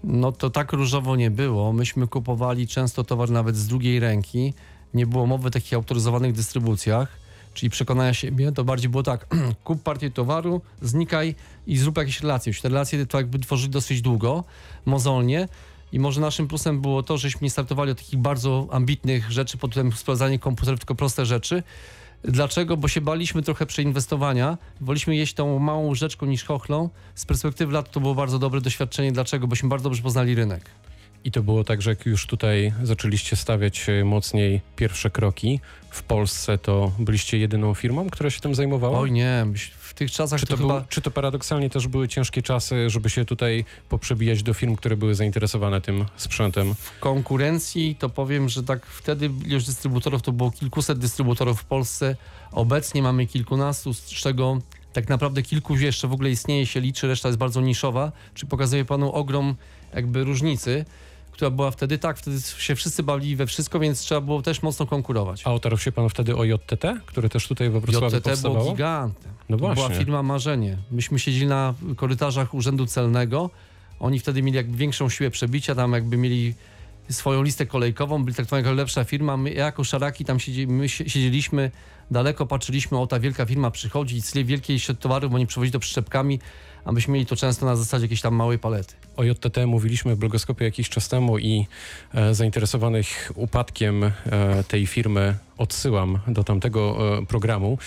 No 0.03 0.31
to 0.31 0.49
tak 0.49 0.73
różowo 0.73 1.15
nie 1.15 1.31
było. 1.31 1.73
Myśmy 1.73 2.07
kupowali 2.07 2.67
często 2.67 3.03
towar 3.03 3.29
nawet 3.29 3.55
z 3.55 3.67
drugiej 3.67 3.99
ręki. 3.99 4.53
Nie 4.93 5.07
było 5.07 5.25
mowy 5.25 5.47
o 5.47 5.51
takich 5.51 5.73
autoryzowanych 5.73 6.33
dystrybucjach, 6.33 7.20
czyli 7.53 7.69
przekonania 7.69 8.13
siebie. 8.13 8.51
To 8.51 8.63
bardziej 8.63 8.89
było 8.89 9.03
tak, 9.03 9.27
kup 9.63 9.83
partię 9.83 10.11
towaru, 10.11 10.61
znikaj 10.81 11.35
i 11.67 11.77
zrób 11.77 11.97
jakieś 11.97 12.21
relacje. 12.21 12.53
Te 12.53 12.69
relacje 12.69 13.05
to 13.05 13.17
jakby 13.17 13.39
tworzyli 13.39 13.71
dosyć 13.71 14.01
długo, 14.01 14.43
mozolnie. 14.85 15.47
I 15.91 15.99
może 15.99 16.21
naszym 16.21 16.47
plusem 16.47 16.81
było 16.81 17.03
to, 17.03 17.17
żeśmy 17.17 17.39
nie 17.41 17.49
startowali 17.49 17.91
od 17.91 17.97
takich 17.97 18.19
bardzo 18.19 18.67
ambitnych 18.71 19.31
rzeczy 19.31 19.57
pod 19.57 19.71
tytułem 19.71 19.91
sprawdzanie 19.91 20.39
komputerów, 20.39 20.79
tylko 20.79 20.95
proste 20.95 21.25
rzeczy. 21.25 21.63
Dlaczego? 22.23 22.77
Bo 22.77 22.87
się 22.87 23.01
baliśmy 23.01 23.41
trochę 23.41 23.65
przeinwestowania. 23.65 24.57
Woliśmy 24.81 25.15
jeść 25.15 25.33
tą 25.33 25.59
małą 25.59 25.87
łyżeczką 25.87 26.25
niż 26.25 26.43
chochlą. 26.43 26.89
Z 27.15 27.25
perspektywy 27.25 27.73
lat 27.73 27.91
to 27.91 27.99
było 27.99 28.15
bardzo 28.15 28.39
dobre 28.39 28.61
doświadczenie. 28.61 29.11
Dlaczego? 29.11 29.47
Bośmy 29.47 29.69
bardzo 29.69 29.83
dobrze 29.83 30.01
poznali 30.01 30.35
rynek. 30.35 30.69
I 31.23 31.31
to 31.31 31.43
było 31.43 31.63
tak, 31.63 31.81
że 31.81 31.89
jak 31.89 32.05
już 32.05 32.27
tutaj 32.27 32.73
zaczęliście 32.83 33.35
stawiać 33.35 33.89
e, 33.89 34.05
mocniej 34.05 34.61
pierwsze 34.75 35.09
kroki 35.09 35.59
w 35.89 36.03
Polsce, 36.03 36.57
to 36.57 36.91
byliście 36.99 37.37
jedyną 37.37 37.73
firmą, 37.73 38.09
która 38.09 38.29
się 38.29 38.39
tym 38.39 38.55
zajmowała? 38.55 38.99
Oj 38.99 39.11
nie, 39.11 39.45
w 39.79 39.93
tych 39.93 40.11
czasach 40.11 40.39
Czy 40.39 40.45
to, 40.45 40.53
to, 40.53 40.57
chyba... 40.57 40.79
był, 40.79 40.87
czy 40.89 41.01
to 41.01 41.11
paradoksalnie 41.11 41.69
też 41.69 41.87
były 41.87 42.07
ciężkie 42.07 42.41
czasy, 42.41 42.89
żeby 42.89 43.09
się 43.09 43.25
tutaj 43.25 43.65
poprzebijać 43.89 44.43
do 44.43 44.53
firm, 44.53 44.75
które 44.75 44.97
były 44.97 45.15
zainteresowane 45.15 45.81
tym 45.81 46.05
sprzętem? 46.15 46.75
W 46.75 46.99
konkurencji 46.99 47.95
to 47.99 48.09
powiem, 48.09 48.49
że 48.49 48.63
tak 48.63 48.85
wtedy 48.85 49.29
ilość 49.45 49.65
dystrybutorów 49.65 50.21
to 50.21 50.31
było 50.31 50.51
kilkuset 50.51 50.99
dystrybutorów 50.99 51.61
w 51.61 51.65
Polsce. 51.65 52.15
Obecnie 52.51 53.01
mamy 53.01 53.27
kilkunastu, 53.27 53.93
z 53.93 54.05
czego 54.05 54.57
tak 54.93 55.09
naprawdę 55.09 55.43
kilku 55.43 55.75
jeszcze 55.75 56.07
w 56.07 56.13
ogóle 56.13 56.29
istnieje, 56.29 56.65
się 56.65 56.79
liczy, 56.79 57.07
reszta 57.07 57.29
jest 57.29 57.39
bardzo 57.39 57.61
niszowa. 57.61 58.11
Czy 58.33 58.45
pokazuje 58.45 58.85
panu 58.85 59.11
ogrom 59.11 59.55
jakby 59.93 60.23
różnicy, 60.23 60.85
która 61.31 61.51
była 61.51 61.71
wtedy 61.71 61.97
tak, 61.97 62.17
wtedy 62.17 62.41
się 62.57 62.75
wszyscy 62.75 63.03
bawili 63.03 63.35
we 63.35 63.45
wszystko, 63.45 63.79
więc 63.79 63.99
trzeba 63.99 64.21
było 64.21 64.41
też 64.41 64.61
mocno 64.61 64.85
konkurować. 64.87 65.41
A 65.45 65.53
otarł 65.53 65.77
się 65.77 65.91
pan 65.91 66.09
wtedy 66.09 66.35
o 66.35 66.43
JTT, 66.43 66.83
które 67.05 67.29
też 67.29 67.47
tutaj 67.47 67.69
we 67.69 67.79
Wrocławiu 67.79 68.15
JTT 68.15 68.23
było 68.23 68.31
powstawało? 68.33 68.71
gigantem. 68.71 69.31
No 69.49 69.57
To 69.57 69.73
była 69.73 69.89
firma 69.89 70.23
marzenie. 70.23 70.77
Myśmy 70.91 71.19
siedzieli 71.19 71.45
na 71.47 71.73
korytarzach 71.95 72.53
Urzędu 72.53 72.85
Celnego. 72.85 73.49
Oni 73.99 74.19
wtedy 74.19 74.41
mieli 74.43 74.55
jakby 74.57 74.77
większą 74.77 75.09
siłę 75.09 75.31
przebicia, 75.31 75.75
tam 75.75 75.93
jakby 75.93 76.17
mieli 76.17 76.53
swoją 77.09 77.43
listę 77.43 77.65
kolejkową, 77.65 78.23
byli 78.23 78.35
traktowani 78.35 78.63
jako 78.65 78.75
lepsza 78.75 79.03
firma. 79.03 79.37
My 79.37 79.53
jako 79.53 79.83
szaraki 79.83 80.25
tam 80.25 80.39
siedzi, 80.39 80.67
my 80.67 80.85
sie- 80.89 81.09
siedzieliśmy 81.09 81.71
daleko, 82.11 82.45
patrzyliśmy, 82.45 82.99
o 82.99 83.07
ta 83.07 83.19
wielka 83.19 83.45
firma 83.45 83.71
przychodzi 83.71 84.17
i 84.17 84.21
tyle 84.23 84.43
wielkiej 84.45 84.75
ilości 84.75 84.95
towarów, 84.95 85.31
bo 85.31 85.35
oni 85.35 85.47
przywozi 85.47 85.71
to 85.71 85.79
przyczepkami, 85.79 86.39
a 86.85 86.91
myśmy 86.91 87.13
mieli 87.13 87.25
to 87.25 87.35
często 87.35 87.65
na 87.65 87.75
zasadzie 87.75 88.03
jakiejś 88.05 88.21
tam 88.21 88.35
małej 88.35 88.59
palety. 88.59 88.93
O 89.17 89.23
JTT 89.23 89.65
mówiliśmy 89.65 90.15
w 90.15 90.19
blogoskopie 90.19 90.65
jakiś 90.65 90.89
czas 90.89 91.09
temu 91.09 91.39
i 91.39 91.67
e, 92.13 92.33
zainteresowanych 92.33 93.31
upadkiem 93.35 94.03
e, 94.03 94.11
tej 94.67 94.87
firmy 94.87 95.35
odsyłam 95.57 96.19
do 96.27 96.43
tamtego 96.43 96.97
e, 97.17 97.25
programu. 97.25 97.77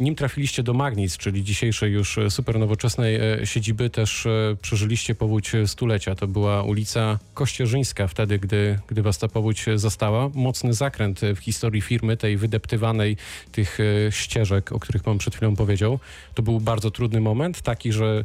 Nim 0.00 0.14
trafiliście 0.14 0.62
do 0.62 0.74
Magnic, 0.74 1.16
czyli 1.16 1.44
dzisiejszej 1.44 1.92
już 1.92 2.18
super 2.28 2.58
nowoczesnej 2.58 3.20
siedziby, 3.44 3.90
też 3.90 4.26
przeżyliście 4.62 5.14
powódź 5.14 5.52
stulecia. 5.66 6.14
To 6.14 6.26
była 6.26 6.62
ulica 6.62 7.18
Kościerzyńska 7.34 8.06
wtedy, 8.06 8.38
gdy, 8.38 8.78
gdy 8.86 9.02
was 9.02 9.18
ta 9.18 9.28
powódź 9.28 9.64
zastała. 9.74 10.30
Mocny 10.34 10.74
zakręt 10.74 11.20
w 11.36 11.38
historii 11.38 11.80
firmy, 11.80 12.16
tej 12.16 12.36
wydeptywanej 12.36 13.16
tych 13.52 13.78
ścieżek, 14.10 14.72
o 14.72 14.78
których 14.80 15.02
pan 15.02 15.18
przed 15.18 15.36
chwilą 15.36 15.56
powiedział. 15.56 15.98
To 16.34 16.42
był 16.42 16.60
bardzo 16.60 16.90
trudny 16.90 17.20
moment, 17.20 17.62
taki, 17.62 17.92
że 17.92 18.24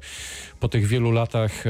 po 0.59 0.69
tych 0.69 0.87
wielu 0.87 1.11
latach 1.11 1.63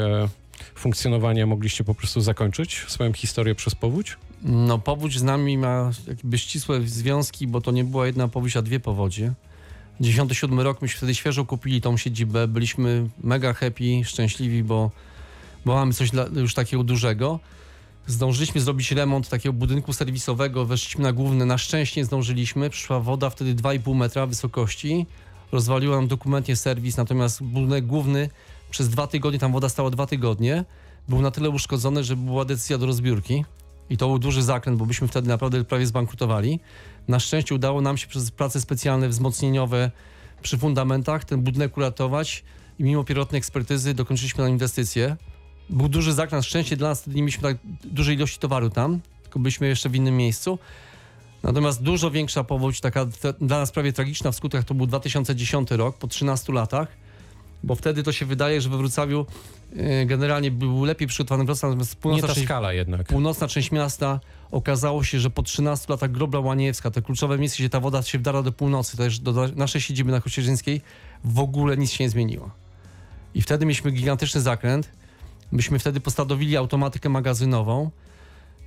funkcjonowania 0.75 1.45
mogliście 1.45 1.83
po 1.83 1.95
prostu 1.95 2.21
zakończyć 2.21 2.85
swoją 2.87 3.13
historię 3.13 3.55
przez 3.55 3.75
powódź? 3.75 4.17
No 4.43 4.79
powódź 4.79 5.19
z 5.19 5.23
nami 5.23 5.57
ma 5.57 5.91
jakby 6.07 6.37
ścisłe 6.37 6.81
związki, 6.81 7.47
bo 7.47 7.61
to 7.61 7.71
nie 7.71 7.83
była 7.83 8.05
jedna 8.05 8.27
powódź, 8.27 8.57
a 8.57 8.61
dwie 8.61 8.79
powodzie. 8.79 9.33
97 9.99 10.59
rok, 10.59 10.81
myśmy 10.81 10.97
wtedy 10.97 11.15
świeżo 11.15 11.45
kupili 11.45 11.81
tą 11.81 11.97
siedzibę, 11.97 12.47
byliśmy 12.47 13.09
mega 13.23 13.53
happy, 13.53 14.03
szczęśliwi, 14.03 14.63
bo, 14.63 14.91
bo 15.65 15.75
mamy 15.75 15.93
coś 15.93 16.09
dla, 16.11 16.25
już 16.35 16.53
takiego 16.53 16.83
dużego. 16.83 17.39
Zdążyliśmy 18.07 18.61
zrobić 18.61 18.91
remont 18.91 19.29
takiego 19.29 19.53
budynku 19.53 19.93
serwisowego, 19.93 20.65
weszliśmy 20.65 21.03
na 21.03 21.13
główny, 21.13 21.45
na 21.45 21.57
szczęście 21.57 22.05
zdążyliśmy, 22.05 22.69
przyszła 22.69 22.99
woda 22.99 23.29
wtedy 23.29 23.55
2,5 23.55 23.95
metra 23.95 24.25
wysokości, 24.25 25.05
rozwaliła 25.51 25.95
nam 25.95 26.07
dokumentnie 26.07 26.55
serwis, 26.55 26.97
natomiast 26.97 27.43
budynek 27.43 27.85
główny 27.85 28.29
przez 28.73 28.89
dwa 28.89 29.07
tygodnie, 29.07 29.39
tam 29.39 29.51
woda 29.51 29.69
stała 29.69 29.89
dwa 29.89 30.05
tygodnie, 30.05 30.65
był 31.07 31.21
na 31.21 31.31
tyle 31.31 31.49
uszkodzony, 31.49 32.03
że 32.03 32.15
była 32.15 32.45
decyzja 32.45 32.77
do 32.77 32.85
rozbiórki. 32.85 33.45
I 33.89 33.97
to 33.97 34.07
był 34.07 34.19
duży 34.19 34.43
zakręt, 34.43 34.79
bo 34.79 34.85
byśmy 34.85 35.07
wtedy 35.07 35.27
naprawdę 35.27 35.63
prawie 35.63 35.85
zbankrutowali. 35.85 36.59
Na 37.07 37.19
szczęście 37.19 37.55
udało 37.55 37.81
nam 37.81 37.97
się 37.97 38.07
przez 38.07 38.31
prace 38.31 38.61
specjalne, 38.61 39.09
wzmocnieniowe 39.09 39.91
przy 40.41 40.57
fundamentach 40.57 41.25
ten 41.25 41.41
budynek 41.41 41.77
uratować 41.77 42.43
i 42.79 42.83
mimo 42.83 43.03
pierwotnej 43.03 43.37
ekspertyzy 43.37 43.93
dokończyliśmy 43.93 44.43
na 44.43 44.49
inwestycję. 44.49 45.17
Był 45.69 45.89
duży 45.89 46.13
zakręt, 46.13 46.45
szczęście 46.45 46.77
dla 46.77 46.89
nas, 46.89 47.01
wtedy 47.01 47.15
nie 47.15 47.21
mieliśmy 47.21 47.41
tak 47.41 47.57
dużej 47.83 48.15
ilości 48.15 48.39
towaru 48.39 48.69
tam, 48.69 48.99
tylko 49.23 49.39
byliśmy 49.39 49.67
jeszcze 49.67 49.89
w 49.89 49.95
innym 49.95 50.17
miejscu. 50.17 50.59
Natomiast 51.43 51.83
dużo 51.83 52.11
większa 52.11 52.43
powódź, 52.43 52.79
taka 52.79 53.05
dla 53.41 53.59
nas 53.59 53.71
prawie 53.71 53.93
tragiczna 53.93 54.31
w 54.31 54.35
skutkach, 54.35 54.63
to 54.63 54.73
był 54.73 54.87
2010 54.87 55.71
rok, 55.71 55.97
po 55.97 56.07
13 56.07 56.53
latach, 56.53 57.02
bo 57.63 57.75
wtedy 57.75 58.03
to 58.03 58.11
się 58.11 58.25
wydaje, 58.25 58.61
że 58.61 58.69
we 58.69 58.77
Wrocławiu 58.77 59.25
e, 59.75 60.05
generalnie 60.05 60.51
był 60.51 60.85
lepiej 60.85 61.07
przygotowany 61.07 61.45
Wrocław, 61.45 61.69
natomiast 61.69 61.95
Nie 61.95 62.01
północna 62.01 62.27
ta 62.27 62.35
skala 62.35 62.73
jednak. 62.73 63.07
północna 63.07 63.47
część 63.47 63.71
miasta 63.71 64.19
okazało 64.51 65.03
się, 65.03 65.19
że 65.19 65.29
po 65.29 65.43
13 65.43 65.85
latach 65.89 66.11
Grobla 66.11 66.39
Łaniewska, 66.39 66.91
te 66.91 67.01
kluczowe 67.01 67.37
miejsce, 67.37 67.57
gdzie 67.57 67.69
ta 67.69 67.79
woda 67.79 68.01
się 68.01 68.19
wdarła 68.19 68.43
do 68.43 68.51
północy, 68.51 68.97
też 68.97 69.19
do 69.19 69.47
naszej 69.55 69.81
siedziby 69.81 70.11
na 70.11 70.21
Kościerzyńskiej, 70.21 70.81
w 71.23 71.39
ogóle 71.39 71.77
nic 71.77 71.91
się 71.91 72.03
nie 72.03 72.09
zmieniło. 72.09 72.49
I 73.35 73.41
wtedy 73.41 73.65
mieliśmy 73.65 73.91
gigantyczny 73.91 74.41
zakręt. 74.41 74.89
Myśmy 75.51 75.79
wtedy 75.79 75.99
postanowili 75.99 76.57
automatykę 76.57 77.09
magazynową 77.09 77.91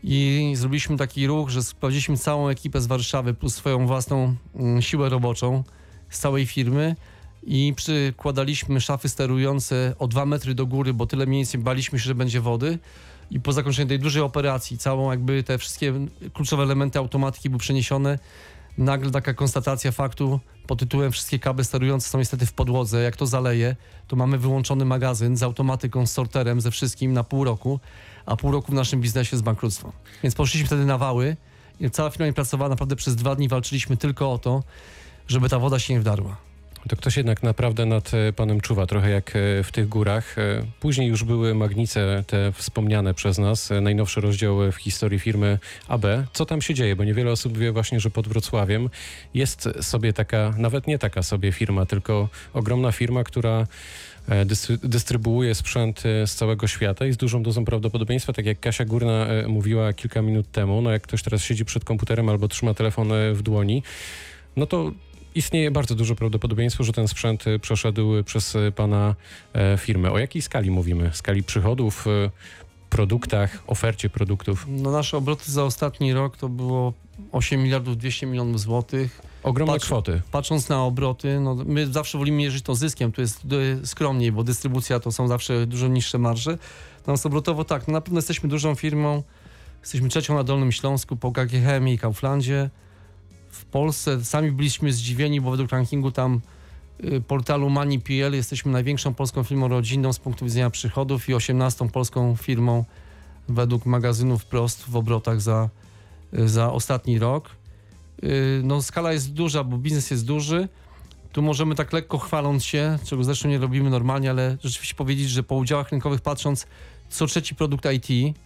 i 0.02 0.52
zrobiliśmy 0.56 0.96
taki 0.96 1.26
ruch, 1.26 1.48
że 1.48 1.62
sprawdziliśmy 1.62 2.16
całą 2.16 2.48
ekipę 2.48 2.80
z 2.80 2.86
Warszawy 2.86 3.34
plus 3.34 3.54
swoją 3.54 3.86
własną 3.86 4.34
mm, 4.54 4.82
siłę 4.82 5.08
roboczą 5.08 5.64
z 6.10 6.18
całej 6.18 6.46
firmy 6.46 6.96
i 7.46 7.74
przykładaliśmy 7.76 8.80
szafy 8.80 9.08
sterujące 9.08 9.94
o 9.98 10.08
dwa 10.08 10.26
metry 10.26 10.54
do 10.54 10.66
góry, 10.66 10.94
bo 10.94 11.06
tyle 11.06 11.26
więcej 11.26 11.60
baliśmy 11.60 11.98
się, 11.98 12.04
że 12.04 12.14
będzie 12.14 12.40
wody. 12.40 12.78
I 13.30 13.40
po 13.40 13.52
zakończeniu 13.52 13.88
tej 13.88 13.98
dużej 13.98 14.22
operacji, 14.22 14.78
całą 14.78 15.10
jakby 15.10 15.42
te 15.42 15.58
wszystkie 15.58 15.92
kluczowe 16.34 16.62
elementy 16.62 16.98
automatyki 16.98 17.50
były 17.50 17.58
przeniesione, 17.58 18.18
nagle 18.78 19.10
taka 19.10 19.34
konstatacja 19.34 19.92
faktu 19.92 20.40
pod 20.66 20.78
tytułem 20.78 21.12
wszystkie 21.12 21.38
kable 21.38 21.64
sterujące 21.64 22.08
są 22.08 22.18
niestety 22.18 22.46
w 22.46 22.52
podłodze. 22.52 23.02
Jak 23.02 23.16
to 23.16 23.26
zaleje, 23.26 23.76
to 24.08 24.16
mamy 24.16 24.38
wyłączony 24.38 24.84
magazyn 24.84 25.36
z 25.36 25.42
automatyką, 25.42 26.06
z 26.06 26.12
sorterem, 26.12 26.60
ze 26.60 26.70
wszystkim 26.70 27.12
na 27.12 27.24
pół 27.24 27.44
roku, 27.44 27.80
a 28.26 28.36
pół 28.36 28.50
roku 28.52 28.72
w 28.72 28.74
naszym 28.74 29.00
biznesie 29.00 29.36
jest 29.36 29.44
bankructwo. 29.44 29.92
Więc 30.22 30.34
poszliśmy 30.34 30.66
wtedy 30.66 30.84
na 30.84 30.98
wały 30.98 31.36
i 31.80 31.90
cała 31.90 32.10
firma 32.10 32.26
nie 32.26 32.32
pracowała 32.32 32.68
naprawdę 32.68 32.96
przez 32.96 33.16
dwa 33.16 33.34
dni, 33.34 33.48
walczyliśmy 33.48 33.96
tylko 33.96 34.32
o 34.32 34.38
to, 34.38 34.62
żeby 35.28 35.48
ta 35.48 35.58
woda 35.58 35.78
się 35.78 35.94
nie 35.94 36.00
wdarła. 36.00 36.36
To 36.88 36.96
ktoś 36.96 37.16
jednak 37.16 37.42
naprawdę 37.42 37.86
nad 37.86 38.14
e, 38.14 38.32
panem 38.32 38.60
czuwa, 38.60 38.86
trochę 38.86 39.10
jak 39.10 39.36
e, 39.36 39.62
w 39.62 39.72
tych 39.72 39.88
górach. 39.88 40.38
E, 40.38 40.62
Później 40.80 41.08
już 41.08 41.24
były 41.24 41.54
magnice 41.54 42.24
te 42.26 42.52
wspomniane 42.52 43.14
przez 43.14 43.38
nas, 43.38 43.70
e, 43.70 43.80
najnowszy 43.80 44.20
rozdział 44.20 44.72
w 44.72 44.76
historii 44.76 45.18
firmy 45.18 45.58
AB. 45.88 46.06
Co 46.32 46.46
tam 46.46 46.62
się 46.62 46.74
dzieje? 46.74 46.96
Bo 46.96 47.04
niewiele 47.04 47.30
osób 47.30 47.58
wie 47.58 47.72
właśnie, 47.72 48.00
że 48.00 48.10
pod 48.10 48.28
Wrocławiem 48.28 48.90
jest 49.34 49.68
sobie 49.80 50.12
taka, 50.12 50.54
nawet 50.58 50.86
nie 50.86 50.98
taka 50.98 51.22
sobie 51.22 51.52
firma, 51.52 51.86
tylko 51.86 52.28
ogromna 52.54 52.92
firma, 52.92 53.24
która 53.24 53.66
dystry- 54.28 54.78
dystrybuuje 54.78 55.54
sprzęt 55.54 56.02
z 56.26 56.34
całego 56.34 56.66
świata 56.66 57.06
i 57.06 57.12
z 57.12 57.16
dużą 57.16 57.42
dozą 57.42 57.64
prawdopodobieństwa, 57.64 58.32
tak 58.32 58.46
jak 58.46 58.60
Kasia 58.60 58.84
Górna 58.84 59.26
mówiła 59.48 59.92
kilka 59.92 60.22
minut 60.22 60.50
temu, 60.52 60.82
no 60.82 60.90
jak 60.90 61.02
ktoś 61.02 61.22
teraz 61.22 61.42
siedzi 61.42 61.64
przed 61.64 61.84
komputerem 61.84 62.28
albo 62.28 62.48
trzyma 62.48 62.74
telefon 62.74 63.08
w 63.32 63.42
dłoni, 63.42 63.82
no 64.56 64.66
to 64.66 64.92
istnieje 65.36 65.70
bardzo 65.70 65.94
duże 65.94 66.14
prawdopodobieństwo, 66.14 66.84
że 66.84 66.92
ten 66.92 67.08
sprzęt 67.08 67.46
y, 67.46 67.58
przeszedł 67.58 68.24
przez 68.24 68.54
y, 68.54 68.72
pana 68.76 69.14
e, 69.54 69.78
firmę. 69.78 70.12
O 70.12 70.18
jakiej 70.18 70.42
skali 70.42 70.70
mówimy? 70.70 71.10
Skali 71.14 71.42
przychodów, 71.42 72.06
produktach, 72.90 73.62
ofercie 73.66 74.10
produktów? 74.10 74.66
No 74.68 74.90
nasze 74.90 75.16
obroty 75.16 75.52
za 75.52 75.64
ostatni 75.64 76.12
rok 76.12 76.36
to 76.36 76.48
było 76.48 76.92
8 77.32 77.62
miliardów 77.62 77.96
200 77.96 78.26
milionów 78.26 78.60
złotych. 78.60 79.20
Ogromne 79.42 79.74
Patrz- 79.74 79.84
kwoty. 79.86 80.22
Patrząc 80.30 80.68
na 80.68 80.84
obroty, 80.84 81.40
no 81.40 81.56
my 81.66 81.86
zawsze 81.86 82.18
wolimy 82.18 82.36
mierzyć 82.36 82.64
to 82.64 82.74
zyskiem, 82.74 83.12
tu 83.12 83.20
jest 83.20 83.46
skromniej, 83.84 84.32
bo 84.32 84.44
dystrybucja 84.44 85.00
to 85.00 85.12
są 85.12 85.28
zawsze 85.28 85.66
dużo 85.66 85.88
niższe 85.88 86.18
marże. 86.18 86.58
Natomiast 86.98 87.26
obrotowo 87.26 87.64
tak, 87.64 87.88
no 87.88 87.92
na 87.92 88.00
pewno 88.00 88.18
jesteśmy 88.18 88.48
dużą 88.48 88.74
firmą, 88.74 89.22
jesteśmy 89.80 90.08
trzecią 90.08 90.34
na 90.34 90.44
Dolnym 90.44 90.72
Śląsku 90.72 91.16
po 91.16 91.32
KG 91.32 91.50
Chemii 91.64 91.94
i 91.94 91.98
Kauflandzie. 91.98 92.70
W 93.56 93.64
Polsce 93.64 94.24
sami 94.24 94.52
byliśmy 94.52 94.92
zdziwieni, 94.92 95.40
bo 95.40 95.50
według 95.50 95.70
rankingu 95.70 96.10
tam 96.10 96.40
y, 97.04 97.20
portalu 97.20 97.70
Money.pl 97.70 98.34
jesteśmy 98.34 98.72
największą 98.72 99.14
polską 99.14 99.44
firmą 99.44 99.68
rodzinną 99.68 100.12
z 100.12 100.18
punktu 100.18 100.44
widzenia 100.44 100.70
przychodów 100.70 101.28
i 101.28 101.34
18 101.34 101.88
polską 101.88 102.36
firmą 102.36 102.84
według 103.48 103.86
magazynu 103.86 104.38
Wprost 104.38 104.84
w 104.88 104.96
obrotach 104.96 105.40
za, 105.40 105.68
y, 106.34 106.48
za 106.48 106.72
ostatni 106.72 107.18
rok. 107.18 107.50
Y, 108.24 108.60
No 108.64 108.82
skala 108.82 109.12
jest 109.12 109.32
duża, 109.32 109.64
bo 109.64 109.78
biznes 109.78 110.10
jest 110.10 110.26
duży. 110.26 110.68
Tu 111.32 111.42
możemy 111.42 111.74
tak 111.74 111.92
lekko 111.92 112.18
chwaląc 112.18 112.64
się, 112.64 112.98
czego 113.04 113.24
zresztą 113.24 113.48
nie 113.48 113.58
robimy 113.58 113.90
normalnie, 113.90 114.30
ale 114.30 114.56
rzeczywiście 114.64 114.94
powiedzieć, 114.94 115.28
że 115.30 115.42
po 115.42 115.54
udziałach 115.54 115.90
rynkowych 115.90 116.20
patrząc, 116.20 116.66
co 117.08 117.26
trzeci 117.26 117.54
produkt 117.54 117.86
IT, 117.92 118.36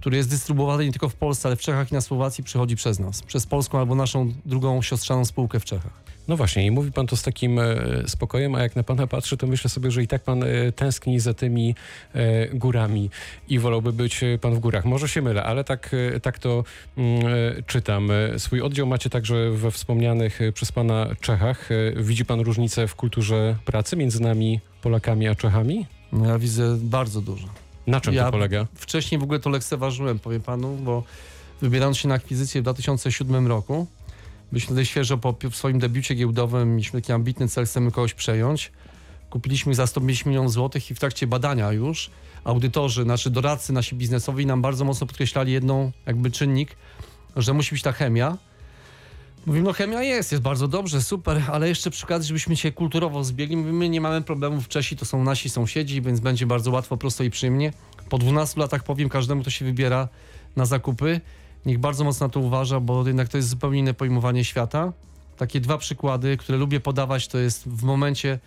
który 0.00 0.16
jest 0.16 0.30
dystrybuowany 0.30 0.84
nie 0.84 0.92
tylko 0.92 1.08
w 1.08 1.14
Polsce, 1.14 1.48
ale 1.48 1.56
w 1.56 1.60
Czechach 1.60 1.90
i 1.90 1.94
na 1.94 2.00
Słowacji, 2.00 2.44
przychodzi 2.44 2.76
przez 2.76 2.98
nas. 2.98 3.22
Przez 3.22 3.46
polską 3.46 3.78
albo 3.78 3.94
naszą 3.94 4.32
drugą 4.46 4.82
siostrzaną 4.82 5.24
spółkę 5.24 5.60
w 5.60 5.64
Czechach. 5.64 5.92
No 6.28 6.36
właśnie, 6.36 6.66
i 6.66 6.70
mówi 6.70 6.92
pan 6.92 7.06
to 7.06 7.16
z 7.16 7.22
takim 7.22 7.58
e, 7.58 7.76
spokojem, 8.06 8.54
a 8.54 8.62
jak 8.62 8.76
na 8.76 8.82
pana 8.82 9.06
patrzę, 9.06 9.36
to 9.36 9.46
myślę 9.46 9.70
sobie, 9.70 9.90
że 9.90 10.02
i 10.02 10.06
tak 10.06 10.22
pan 10.22 10.42
e, 10.42 10.72
tęskni 10.72 11.20
za 11.20 11.34
tymi 11.34 11.74
e, 12.14 12.48
górami 12.48 13.10
i 13.48 13.58
wolałby 13.58 13.92
być 13.92 14.20
pan 14.40 14.54
w 14.54 14.58
górach. 14.58 14.84
Może 14.84 15.08
się 15.08 15.22
mylę, 15.22 15.44
ale 15.44 15.64
tak, 15.64 15.96
tak 16.22 16.38
to 16.38 16.64
mm, 16.96 17.24
czytam. 17.66 18.08
Swój 18.38 18.62
oddział 18.62 18.86
macie 18.86 19.10
także 19.10 19.50
we 19.50 19.70
wspomnianych 19.70 20.40
przez 20.54 20.72
pana 20.72 21.06
Czechach. 21.20 21.68
Widzi 21.96 22.24
pan 22.24 22.40
różnicę 22.40 22.86
w 22.86 22.94
kulturze 22.94 23.56
pracy 23.64 23.96
między 23.96 24.22
nami, 24.22 24.60
Polakami, 24.82 25.28
a 25.28 25.34
Czechami? 25.34 25.86
No 26.12 26.26
ja 26.26 26.38
widzę 26.38 26.76
bardzo 26.80 27.20
dużo. 27.20 27.69
Na 27.90 28.00
czym 28.00 28.14
Ja- 28.14 28.24
to 28.24 28.30
polega? 28.30 28.66
Wcześniej 28.74 29.18
w 29.20 29.22
ogóle 29.22 29.40
to 29.40 29.50
lekceważyłem, 29.50 30.18
powiem 30.18 30.40
panu, 30.42 30.76
bo 30.76 31.02
wybierając 31.62 31.98
się 31.98 32.08
na 32.08 32.14
akwizycję 32.14 32.60
w 32.60 32.64
2007 32.64 33.46
roku, 33.46 33.86
byliśmy 34.52 34.66
wtedy 34.66 34.86
świeżo 34.86 35.18
po 35.18 35.34
w 35.50 35.56
swoim 35.56 35.78
debiucie 35.78 36.14
giełdowym, 36.14 36.70
mieliśmy 36.70 37.00
taki 37.00 37.12
ambitny 37.12 37.48
cel, 37.48 37.66
chcemy 37.66 37.90
kogoś 37.92 38.14
przejąć. 38.14 38.72
Kupiliśmy 39.30 39.74
za 39.74 39.86
150 39.86 40.26
milionów 40.26 40.52
złotych 40.52 40.90
i 40.90 40.94
w 40.94 40.98
trakcie 41.00 41.26
badania 41.26 41.72
już 41.72 42.10
audytorzy, 42.44 43.04
nasi 43.04 43.30
doradcy, 43.30 43.72
nasi 43.72 43.94
biznesowi 43.96 44.46
nam 44.46 44.62
bardzo 44.62 44.84
mocno 44.84 45.06
podkreślali 45.06 45.52
jedną 45.52 45.92
jakby 46.06 46.30
czynnik, 46.30 46.76
że 47.36 47.52
musi 47.54 47.74
być 47.74 47.82
ta 47.82 47.92
chemia. 47.92 48.36
Mówimy, 49.46 49.64
no 49.64 49.72
chemia 49.72 50.02
jest, 50.02 50.32
jest 50.32 50.42
bardzo 50.42 50.68
dobrze, 50.68 51.02
super, 51.02 51.42
ale 51.52 51.68
jeszcze 51.68 51.90
przy 51.90 52.04
okazji, 52.04 52.28
żebyśmy 52.28 52.56
się 52.56 52.72
kulturowo 52.72 53.24
zbiegli, 53.24 53.56
my 53.56 53.88
nie 53.88 54.00
mamy 54.00 54.22
problemów, 54.22 54.68
Czesi 54.68 54.96
to 54.96 55.04
są 55.04 55.24
nasi 55.24 55.50
sąsiedzi, 55.50 56.02
więc 56.02 56.20
będzie 56.20 56.46
bardzo 56.46 56.70
łatwo, 56.70 56.96
prosto 56.96 57.24
i 57.24 57.30
przyjemnie. 57.30 57.72
Po 58.08 58.18
12 58.18 58.60
latach 58.60 58.84
powiem 58.84 59.08
każdemu, 59.08 59.40
kto 59.40 59.50
się 59.50 59.64
wybiera 59.64 60.08
na 60.56 60.66
zakupy, 60.66 61.20
niech 61.66 61.78
bardzo 61.78 62.04
mocno 62.04 62.28
to 62.28 62.40
uważa, 62.40 62.80
bo 62.80 63.06
jednak 63.06 63.28
to 63.28 63.36
jest 63.36 63.48
zupełnie 63.48 63.78
inne 63.78 63.94
pojmowanie 63.94 64.44
świata. 64.44 64.92
Takie 65.36 65.60
dwa 65.60 65.78
przykłady, 65.78 66.36
które 66.36 66.58
lubię 66.58 66.80
podawać, 66.80 67.28
to 67.28 67.38
jest 67.38 67.68
w 67.68 67.82
momencie 67.82 68.38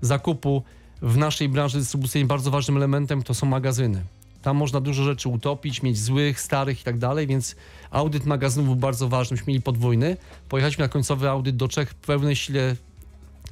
zakupu 0.00 0.62
w 1.02 1.16
naszej 1.16 1.48
branży 1.48 1.78
dystrybucyjnej 1.78 2.28
bardzo 2.28 2.50
ważnym 2.50 2.76
elementem 2.76 3.22
to 3.22 3.34
są 3.34 3.46
magazyny. 3.46 4.04
Tam 4.42 4.56
można 4.56 4.80
dużo 4.80 5.04
rzeczy 5.04 5.28
utopić, 5.28 5.82
mieć 5.82 5.98
złych, 5.98 6.40
starych 6.40 6.80
i 6.80 6.84
tak 6.84 6.98
dalej, 6.98 7.26
więc 7.26 7.56
audyt 7.90 8.26
magazynów 8.26 8.66
był 8.66 8.76
bardzo 8.76 9.08
ważny. 9.08 9.34
Myśmy 9.34 9.50
mieli 9.50 9.62
podwójny. 9.62 10.16
Pojechaliśmy 10.48 10.84
na 10.84 10.88
końcowy 10.88 11.30
audyt 11.30 11.56
do 11.56 11.68
Czech 11.68 11.90
w 11.90 11.94
pełnej 11.94 12.36
sile 12.36 12.76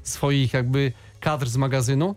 swoich 0.03 0.53
jakby 0.53 0.93
kadr 1.21 1.49
z 1.49 1.57
magazynu. 1.57 2.15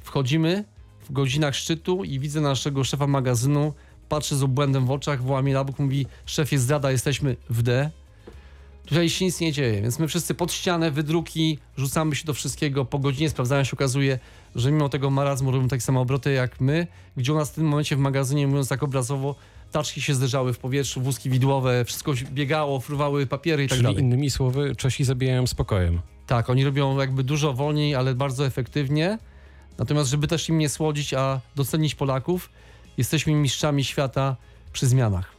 Wchodzimy 0.00 0.64
w 1.08 1.12
godzinach 1.12 1.54
szczytu 1.54 2.04
i 2.04 2.18
widzę 2.18 2.40
naszego 2.40 2.84
szefa 2.84 3.06
magazynu, 3.06 3.74
patrzy 4.08 4.36
z 4.36 4.42
obłędem 4.42 4.86
w 4.86 4.90
oczach, 4.90 5.22
woła 5.22 5.42
mnie 5.42 5.54
na 5.54 5.64
bok, 5.64 5.78
mówi 5.78 6.06
szefie 6.26 6.58
zdrada, 6.58 6.90
jesteśmy 6.90 7.36
w 7.50 7.62
D. 7.62 7.90
Tutaj 8.90 9.10
się 9.10 9.24
nic 9.24 9.40
nie 9.40 9.52
dzieje, 9.52 9.82
więc 9.82 9.98
my 9.98 10.08
wszyscy 10.08 10.34
pod 10.34 10.52
ścianę, 10.52 10.90
wydruki, 10.90 11.58
rzucamy 11.76 12.16
się 12.16 12.24
do 12.24 12.34
wszystkiego, 12.34 12.84
po 12.84 12.98
godzinie 12.98 13.30
sprawdzają 13.30 13.64
się 13.64 13.72
okazuje, 13.72 14.18
że 14.54 14.72
mimo 14.72 14.88
tego 14.88 15.10
marazmu 15.10 15.50
robimy 15.50 15.68
takie 15.68 15.80
same 15.80 16.00
obroty 16.00 16.32
jak 16.32 16.60
my, 16.60 16.86
gdzie 17.16 17.32
u 17.32 17.36
nas 17.36 17.50
w 17.50 17.54
tym 17.54 17.64
momencie 17.64 17.96
w 17.96 17.98
magazynie, 17.98 18.46
mówiąc 18.46 18.68
tak 18.68 18.82
obrazowo, 18.82 19.34
taczki 19.72 20.00
się 20.02 20.14
zderzały 20.14 20.52
w 20.52 20.58
powietrzu, 20.58 21.00
wózki 21.00 21.30
widłowe, 21.30 21.84
wszystko 21.84 22.12
biegało, 22.32 22.80
fruwały 22.80 23.26
papiery 23.26 23.64
i 23.64 23.68
tak 23.68 23.76
Czyli 23.78 23.88
dalej. 23.88 24.02
innymi 24.02 24.30
słowy, 24.30 24.76
Czesi 24.76 25.04
zabijają 25.04 25.46
spokojem. 25.46 26.00
Tak, 26.26 26.50
oni 26.50 26.64
robią 26.64 26.98
jakby 26.98 27.24
dużo 27.24 27.52
wolniej, 27.52 27.94
ale 27.94 28.14
bardzo 28.14 28.46
efektywnie. 28.46 29.18
Natomiast, 29.78 30.10
żeby 30.10 30.28
też 30.28 30.48
im 30.48 30.58
nie 30.58 30.68
słodzić, 30.68 31.14
a 31.14 31.40
docenić 31.56 31.94
Polaków, 31.94 32.50
jesteśmy 32.98 33.32
mistrzami 33.32 33.84
świata 33.84 34.36
przy 34.72 34.86
zmianach. 34.86 35.32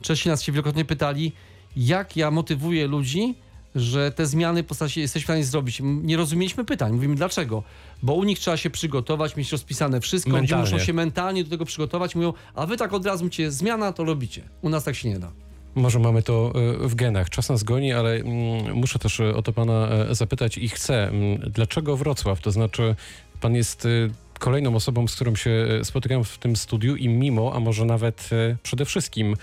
Czesi 0.00 0.28
nas 0.28 0.42
się 0.42 0.52
wielokrotnie 0.52 0.84
pytali, 0.84 1.32
jak 1.76 2.16
ja 2.16 2.30
motywuję 2.30 2.86
ludzi, 2.86 3.34
że 3.74 4.12
te 4.12 4.26
zmiany 4.26 4.62
w 4.62 4.66
postaci 4.66 5.00
jesteśmy 5.00 5.22
w 5.24 5.26
stanie 5.26 5.44
zrobić. 5.44 5.80
Nie 5.82 6.16
rozumieliśmy 6.16 6.64
pytań. 6.64 6.92
Mówimy 6.92 7.14
dlaczego? 7.14 7.62
Bo 8.02 8.14
u 8.14 8.24
nich 8.24 8.38
trzeba 8.38 8.56
się 8.56 8.70
przygotować, 8.70 9.36
mieć 9.36 9.52
rozpisane 9.52 10.00
wszystko, 10.00 10.30
ludzie 10.30 10.40
Mentalnie. 10.40 10.64
muszą 10.72 10.84
się 10.84 10.92
mentalnie 10.92 11.44
do 11.44 11.50
tego 11.50 11.64
przygotować. 11.64 12.14
Mówią, 12.14 12.32
a 12.54 12.66
wy 12.66 12.76
tak 12.76 12.92
od 12.92 13.06
razu 13.06 13.28
cię 13.28 13.50
zmiana, 13.50 13.92
to 13.92 14.04
robicie. 14.04 14.42
U 14.62 14.68
nas 14.68 14.84
tak 14.84 14.94
się 14.96 15.08
nie 15.08 15.18
da. 15.18 15.32
Może 15.74 15.98
mamy 15.98 16.22
to 16.22 16.52
e, 16.84 16.88
w 16.88 16.94
genach. 16.94 17.30
Czas 17.30 17.48
nas 17.48 17.62
goni, 17.62 17.92
ale 17.92 18.14
mm, 18.14 18.74
muszę 18.74 18.98
też 18.98 19.20
e, 19.20 19.34
o 19.36 19.42
to 19.42 19.52
pana 19.52 19.88
e, 19.88 20.14
zapytać 20.14 20.58
i 20.58 20.68
chcę. 20.68 21.08
mm, 21.08 21.38
Dlaczego 21.50 21.96
Wrocław? 21.96 22.40
To 22.40 22.50
znaczy, 22.50 22.94
pan 23.40 23.54
jest 23.54 23.88
kolejną 24.38 24.74
osobą, 24.74 25.08
z 25.08 25.14
którą 25.14 25.36
się 25.36 25.66
spotykam 25.82 26.24
w 26.24 26.38
tym 26.38 26.56
studiu 26.56 26.96
i 26.96 27.08
mimo, 27.08 27.52
a 27.54 27.60
może 27.60 27.84
nawet 27.84 28.30
przede 28.62 28.84
wszystkim 28.84 29.34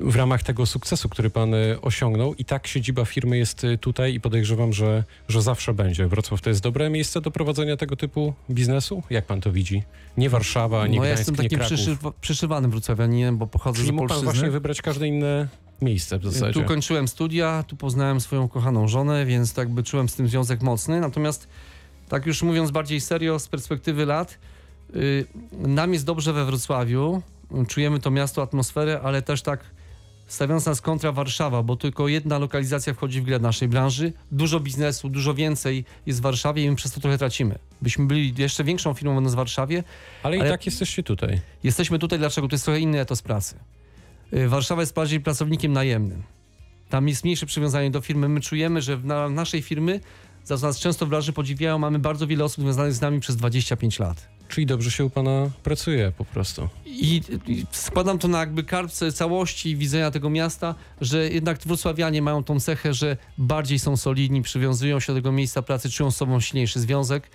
w 0.00 0.16
ramach 0.16 0.42
tego 0.42 0.66
sukcesu, 0.66 1.08
który 1.08 1.30
pan 1.30 1.54
e, 1.54 1.80
osiągnął 1.82 2.34
i 2.34 2.44
tak 2.44 2.66
siedziba 2.66 3.04
firmy 3.04 3.38
jest 3.38 3.64
e, 3.64 3.78
tutaj 3.78 4.14
i 4.14 4.20
podejrzewam, 4.20 4.72
że, 4.72 5.04
że 5.28 5.42
zawsze 5.42 5.74
będzie. 5.74 6.06
Wrocław 6.08 6.40
to 6.40 6.50
jest 6.50 6.62
dobre 6.62 6.90
miejsce 6.90 7.20
do 7.20 7.30
prowadzenia 7.30 7.76
tego 7.76 7.96
typu 7.96 8.34
biznesu? 8.50 9.02
Jak 9.10 9.26
pan 9.26 9.40
to 9.40 9.52
widzi? 9.52 9.82
Nie 10.16 10.30
Warszawa, 10.30 10.86
nie 10.86 10.98
no 10.98 11.04
ja 11.04 11.12
Gdańsk, 11.12 11.30
jestem 11.30 11.44
nie 11.44 11.50
takim 11.50 11.66
przyszywa, 11.66 12.12
przyszywanym 12.20 12.70
wrocławianinem, 12.70 13.38
bo 13.38 13.46
pochodzę 13.46 13.76
Czyli 13.76 13.88
z 13.88 13.92
mógł 13.92 14.08
pan 14.08 14.24
właśnie 14.24 14.50
wybrać 14.50 14.82
każde 14.82 15.08
inne 15.08 15.48
miejsce 15.82 16.18
w 16.18 16.24
zasadzie. 16.24 16.60
Tu 16.60 16.66
kończyłem 16.66 17.08
studia, 17.08 17.64
tu 17.68 17.76
poznałem 17.76 18.20
swoją 18.20 18.48
kochaną 18.48 18.88
żonę, 18.88 19.26
więc 19.26 19.54
tak 19.54 19.68
by 19.68 19.82
czułem 19.82 20.08
z 20.08 20.14
tym 20.14 20.28
związek 20.28 20.62
mocny. 20.62 21.00
Natomiast 21.00 21.48
tak 22.08 22.26
już 22.26 22.42
mówiąc 22.42 22.70
bardziej 22.70 23.00
serio, 23.00 23.38
z 23.38 23.48
perspektywy 23.48 24.06
lat, 24.06 24.38
y, 24.96 25.26
nam 25.52 25.92
jest 25.92 26.04
dobrze 26.04 26.32
we 26.32 26.44
Wrocławiu, 26.44 27.22
czujemy 27.68 28.00
to 28.00 28.10
miasto, 28.10 28.42
atmosferę, 28.42 29.00
ale 29.02 29.22
też 29.22 29.42
tak 29.42 29.60
stawiając 30.32 30.66
nas 30.66 30.80
kontra 30.80 31.12
Warszawa, 31.12 31.62
bo 31.62 31.76
tylko 31.76 32.08
jedna 32.08 32.38
lokalizacja 32.38 32.94
wchodzi 32.94 33.20
w 33.20 33.24
grę 33.24 33.38
naszej 33.38 33.68
branży. 33.68 34.12
Dużo 34.30 34.60
biznesu, 34.60 35.08
dużo 35.08 35.34
więcej 35.34 35.84
jest 36.06 36.18
w 36.18 36.22
Warszawie 36.22 36.64
i 36.64 36.70
my 36.70 36.76
przez 36.76 36.92
to 36.92 37.00
trochę 37.00 37.18
tracimy. 37.18 37.58
Byśmy 37.82 38.06
byli 38.06 38.34
jeszcze 38.38 38.64
większą 38.64 38.94
firmą 38.94 39.24
w 39.24 39.34
Warszawie, 39.34 39.84
Ale 40.22 40.36
i 40.36 40.40
ale- 40.40 40.50
tak 40.50 40.66
jesteście 40.66 41.02
tutaj. 41.02 41.40
Jesteśmy 41.64 41.98
tutaj 41.98 42.18
dlaczego? 42.18 42.48
To 42.48 42.54
jest 42.54 42.64
trochę 42.64 42.80
inny 42.80 43.00
etos 43.00 43.22
pracy. 43.22 43.56
Y, 44.32 44.48
Warszawa 44.48 44.82
jest 44.82 44.94
bardziej 44.94 45.20
pracownikiem 45.20 45.72
najemnym. 45.72 46.22
Tam 46.88 47.08
jest 47.08 47.24
mniejsze 47.24 47.46
przywiązanie 47.46 47.90
do 47.90 48.00
firmy. 48.00 48.28
My 48.28 48.40
czujemy, 48.40 48.82
że 48.82 48.96
w 48.96 49.04
na 49.04 49.28
naszej 49.28 49.62
firmy, 49.62 50.00
za 50.44 50.58
co 50.58 50.66
nas 50.66 50.78
często 50.78 51.06
w 51.06 51.08
branży 51.08 51.32
podziwiają, 51.32 51.78
mamy 51.78 51.98
bardzo 51.98 52.26
wiele 52.26 52.44
osób 52.44 52.64
związanych 52.64 52.92
z 52.92 53.00
nami 53.00 53.20
przez 53.20 53.36
25 53.36 53.98
lat. 53.98 54.28
Czyli 54.48 54.66
dobrze 54.66 54.90
się 54.90 55.04
u 55.04 55.10
pana 55.10 55.50
pracuje 55.62 56.12
po 56.18 56.24
prostu. 56.24 56.68
I, 56.86 57.20
I 57.46 57.66
składam 57.70 58.18
to 58.18 58.28
na 58.28 58.40
jakby 58.40 58.64
karp 58.64 58.92
całości 58.92 59.76
widzenia 59.76 60.10
tego 60.10 60.30
miasta, 60.30 60.74
że 61.00 61.28
jednak 61.28 61.58
wrocławianie 61.58 62.22
mają 62.22 62.44
tą 62.44 62.60
cechę, 62.60 62.94
że 62.94 63.16
bardziej 63.38 63.78
są 63.78 63.96
solidni, 63.96 64.42
przywiązują 64.42 65.00
się 65.00 65.12
do 65.12 65.18
tego 65.18 65.32
miejsca 65.32 65.62
pracy, 65.62 65.90
czują 65.90 66.10
z 66.10 66.16
sobą 66.16 66.40
silniejszy 66.40 66.80
związek. 66.80 67.30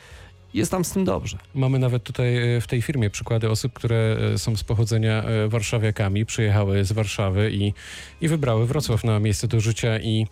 Jest 0.58 0.72
tam 0.72 0.86
z 0.86 0.92
tym 0.92 1.06
dobrze. 1.06 1.38
Mamy 1.56 1.80
nawet 1.80 2.04
tutaj 2.04 2.56
e, 2.56 2.62
w 2.62 2.68
tej 2.68 2.82
firmie 2.82 3.10
przykłady 3.10 3.50
osób, 3.50 3.74
które 3.74 4.18
e, 4.34 4.38
są 4.38 4.56
z 4.56 4.64
pochodzenia 4.64 5.24
e, 5.24 5.48
warszawiakami, 5.48 6.26
przyjechały 6.26 6.86
z 6.86 6.92
Warszawy 6.92 7.52
i, 7.52 7.74
i 8.22 8.28
wybrały 8.28 8.68
Wrocław 8.68 9.04
na 9.04 9.20
miejsce 9.20 9.48
do 9.48 9.60
życia 9.60 10.00
i 10.00 10.28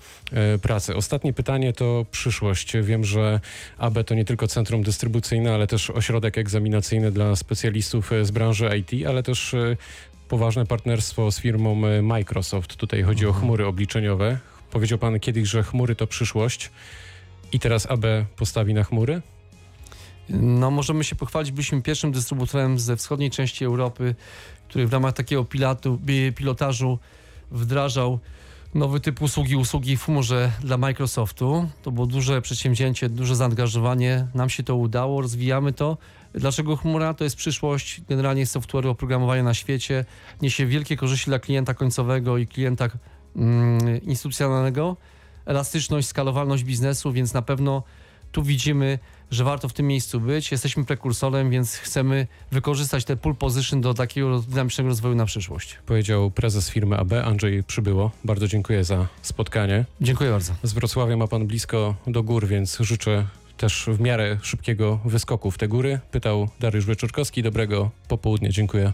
pracy. 0.61 0.95
Ostatnie 0.95 1.33
pytanie 1.33 1.73
to 1.73 2.05
przyszłość. 2.11 2.73
Wiem, 2.81 3.03
że 3.03 3.39
AB 3.77 4.03
to 4.05 4.15
nie 4.15 4.25
tylko 4.25 4.47
centrum 4.47 4.83
dystrybucyjne, 4.83 5.53
ale 5.53 5.67
też 5.67 5.89
ośrodek 5.89 6.37
egzaminacyjny 6.37 7.11
dla 7.11 7.35
specjalistów 7.35 8.11
z 8.21 8.31
branży 8.31 8.69
IT, 8.77 9.07
ale 9.07 9.23
też 9.23 9.55
poważne 10.29 10.65
partnerstwo 10.65 11.31
z 11.31 11.39
firmą 11.39 11.75
Microsoft. 12.01 12.75
Tutaj 12.75 13.03
chodzi 13.03 13.25
o 13.25 13.29
Mhm. 13.29 13.45
chmury 13.45 13.65
obliczeniowe. 13.65 14.37
Powiedział 14.71 14.99
pan 14.99 15.19
kiedyś, 15.19 15.49
że 15.49 15.63
chmury 15.63 15.95
to 15.95 16.07
przyszłość. 16.07 16.71
I 17.51 17.59
teraz 17.59 17.91
AB 17.91 18.05
postawi 18.35 18.73
na 18.73 18.83
chmury? 18.83 19.21
No, 20.29 20.71
możemy 20.71 21.03
się 21.03 21.15
pochwalić, 21.15 21.51
byliśmy 21.51 21.81
pierwszym 21.81 22.11
dystrybutorem 22.11 22.79
ze 22.79 22.95
wschodniej 22.95 23.31
części 23.31 23.65
Europy, 23.65 24.15
który 24.67 24.87
w 24.87 24.93
ramach 24.93 25.13
takiego 25.13 25.45
pilatu, 25.45 25.99
pilotażu 26.35 26.99
wdrażał 27.51 28.19
nowy 28.75 28.99
typ 28.99 29.21
usługi, 29.21 29.55
usługi 29.55 29.97
w 29.97 30.03
chmurze 30.03 30.51
dla 30.61 30.77
Microsoftu. 30.77 31.69
To 31.83 31.91
było 31.91 32.05
duże 32.05 32.41
przedsięwzięcie, 32.41 33.09
duże 33.09 33.35
zaangażowanie. 33.35 34.27
Nam 34.33 34.49
się 34.49 34.63
to 34.63 34.75
udało, 34.75 35.21
rozwijamy 35.21 35.73
to. 35.73 35.97
Dlaczego 36.33 36.75
chmura? 36.75 37.13
To 37.13 37.23
jest 37.23 37.35
przyszłość 37.35 38.01
generalnie 38.09 38.45
software'u 38.45 38.87
oprogramowania 38.87 39.43
na 39.43 39.53
świecie. 39.53 40.05
Niesie 40.41 40.65
wielkie 40.65 40.97
korzyści 40.97 41.25
dla 41.25 41.39
klienta 41.39 41.73
końcowego 41.73 42.37
i 42.37 42.47
klienta 42.47 42.89
mm, 43.35 44.01
instytucjonalnego. 44.01 44.97
Elastyczność, 45.45 46.07
skalowalność 46.07 46.63
biznesu, 46.63 47.11
więc 47.11 47.33
na 47.33 47.41
pewno 47.41 47.83
tu 48.35 48.43
widzimy, 48.43 48.99
że 49.31 49.43
warto 49.43 49.69
w 49.69 49.73
tym 49.73 49.87
miejscu 49.87 50.19
być. 50.19 50.51
Jesteśmy 50.51 50.85
prekursorem, 50.85 51.49
więc 51.49 51.75
chcemy 51.75 52.27
wykorzystać 52.51 53.05
te 53.05 53.17
pull 53.17 53.35
position 53.35 53.81
do 53.81 53.93
takiego 53.93 54.39
dynamicznego 54.39 54.89
rozwoju 54.89 55.15
na 55.15 55.25
przyszłość. 55.25 55.79
Powiedział 55.85 56.31
prezes 56.31 56.69
firmy 56.69 56.97
AB 56.97 57.13
Andrzej 57.13 57.63
Przybyło. 57.63 58.11
Bardzo 58.23 58.47
dziękuję 58.47 58.83
za 58.83 59.07
spotkanie. 59.21 59.85
Dziękuję 60.01 60.31
bardzo. 60.31 60.53
Z 60.63 60.73
Wrocławia 60.73 61.17
ma 61.17 61.27
pan 61.27 61.47
blisko 61.47 61.95
do 62.07 62.23
gór, 62.23 62.47
więc 62.47 62.77
życzę 62.79 63.27
też 63.57 63.85
w 63.87 63.99
miarę 63.99 64.37
szybkiego 64.41 64.99
wyskoku 65.05 65.51
w 65.51 65.57
te 65.57 65.67
góry. 65.67 65.99
Pytał 66.11 66.49
Dariusz 66.59 66.85
Wyczorkowski. 66.85 67.43
Dobrego 67.43 67.91
popołudnia. 68.07 68.49
Dziękuję. 68.49 68.93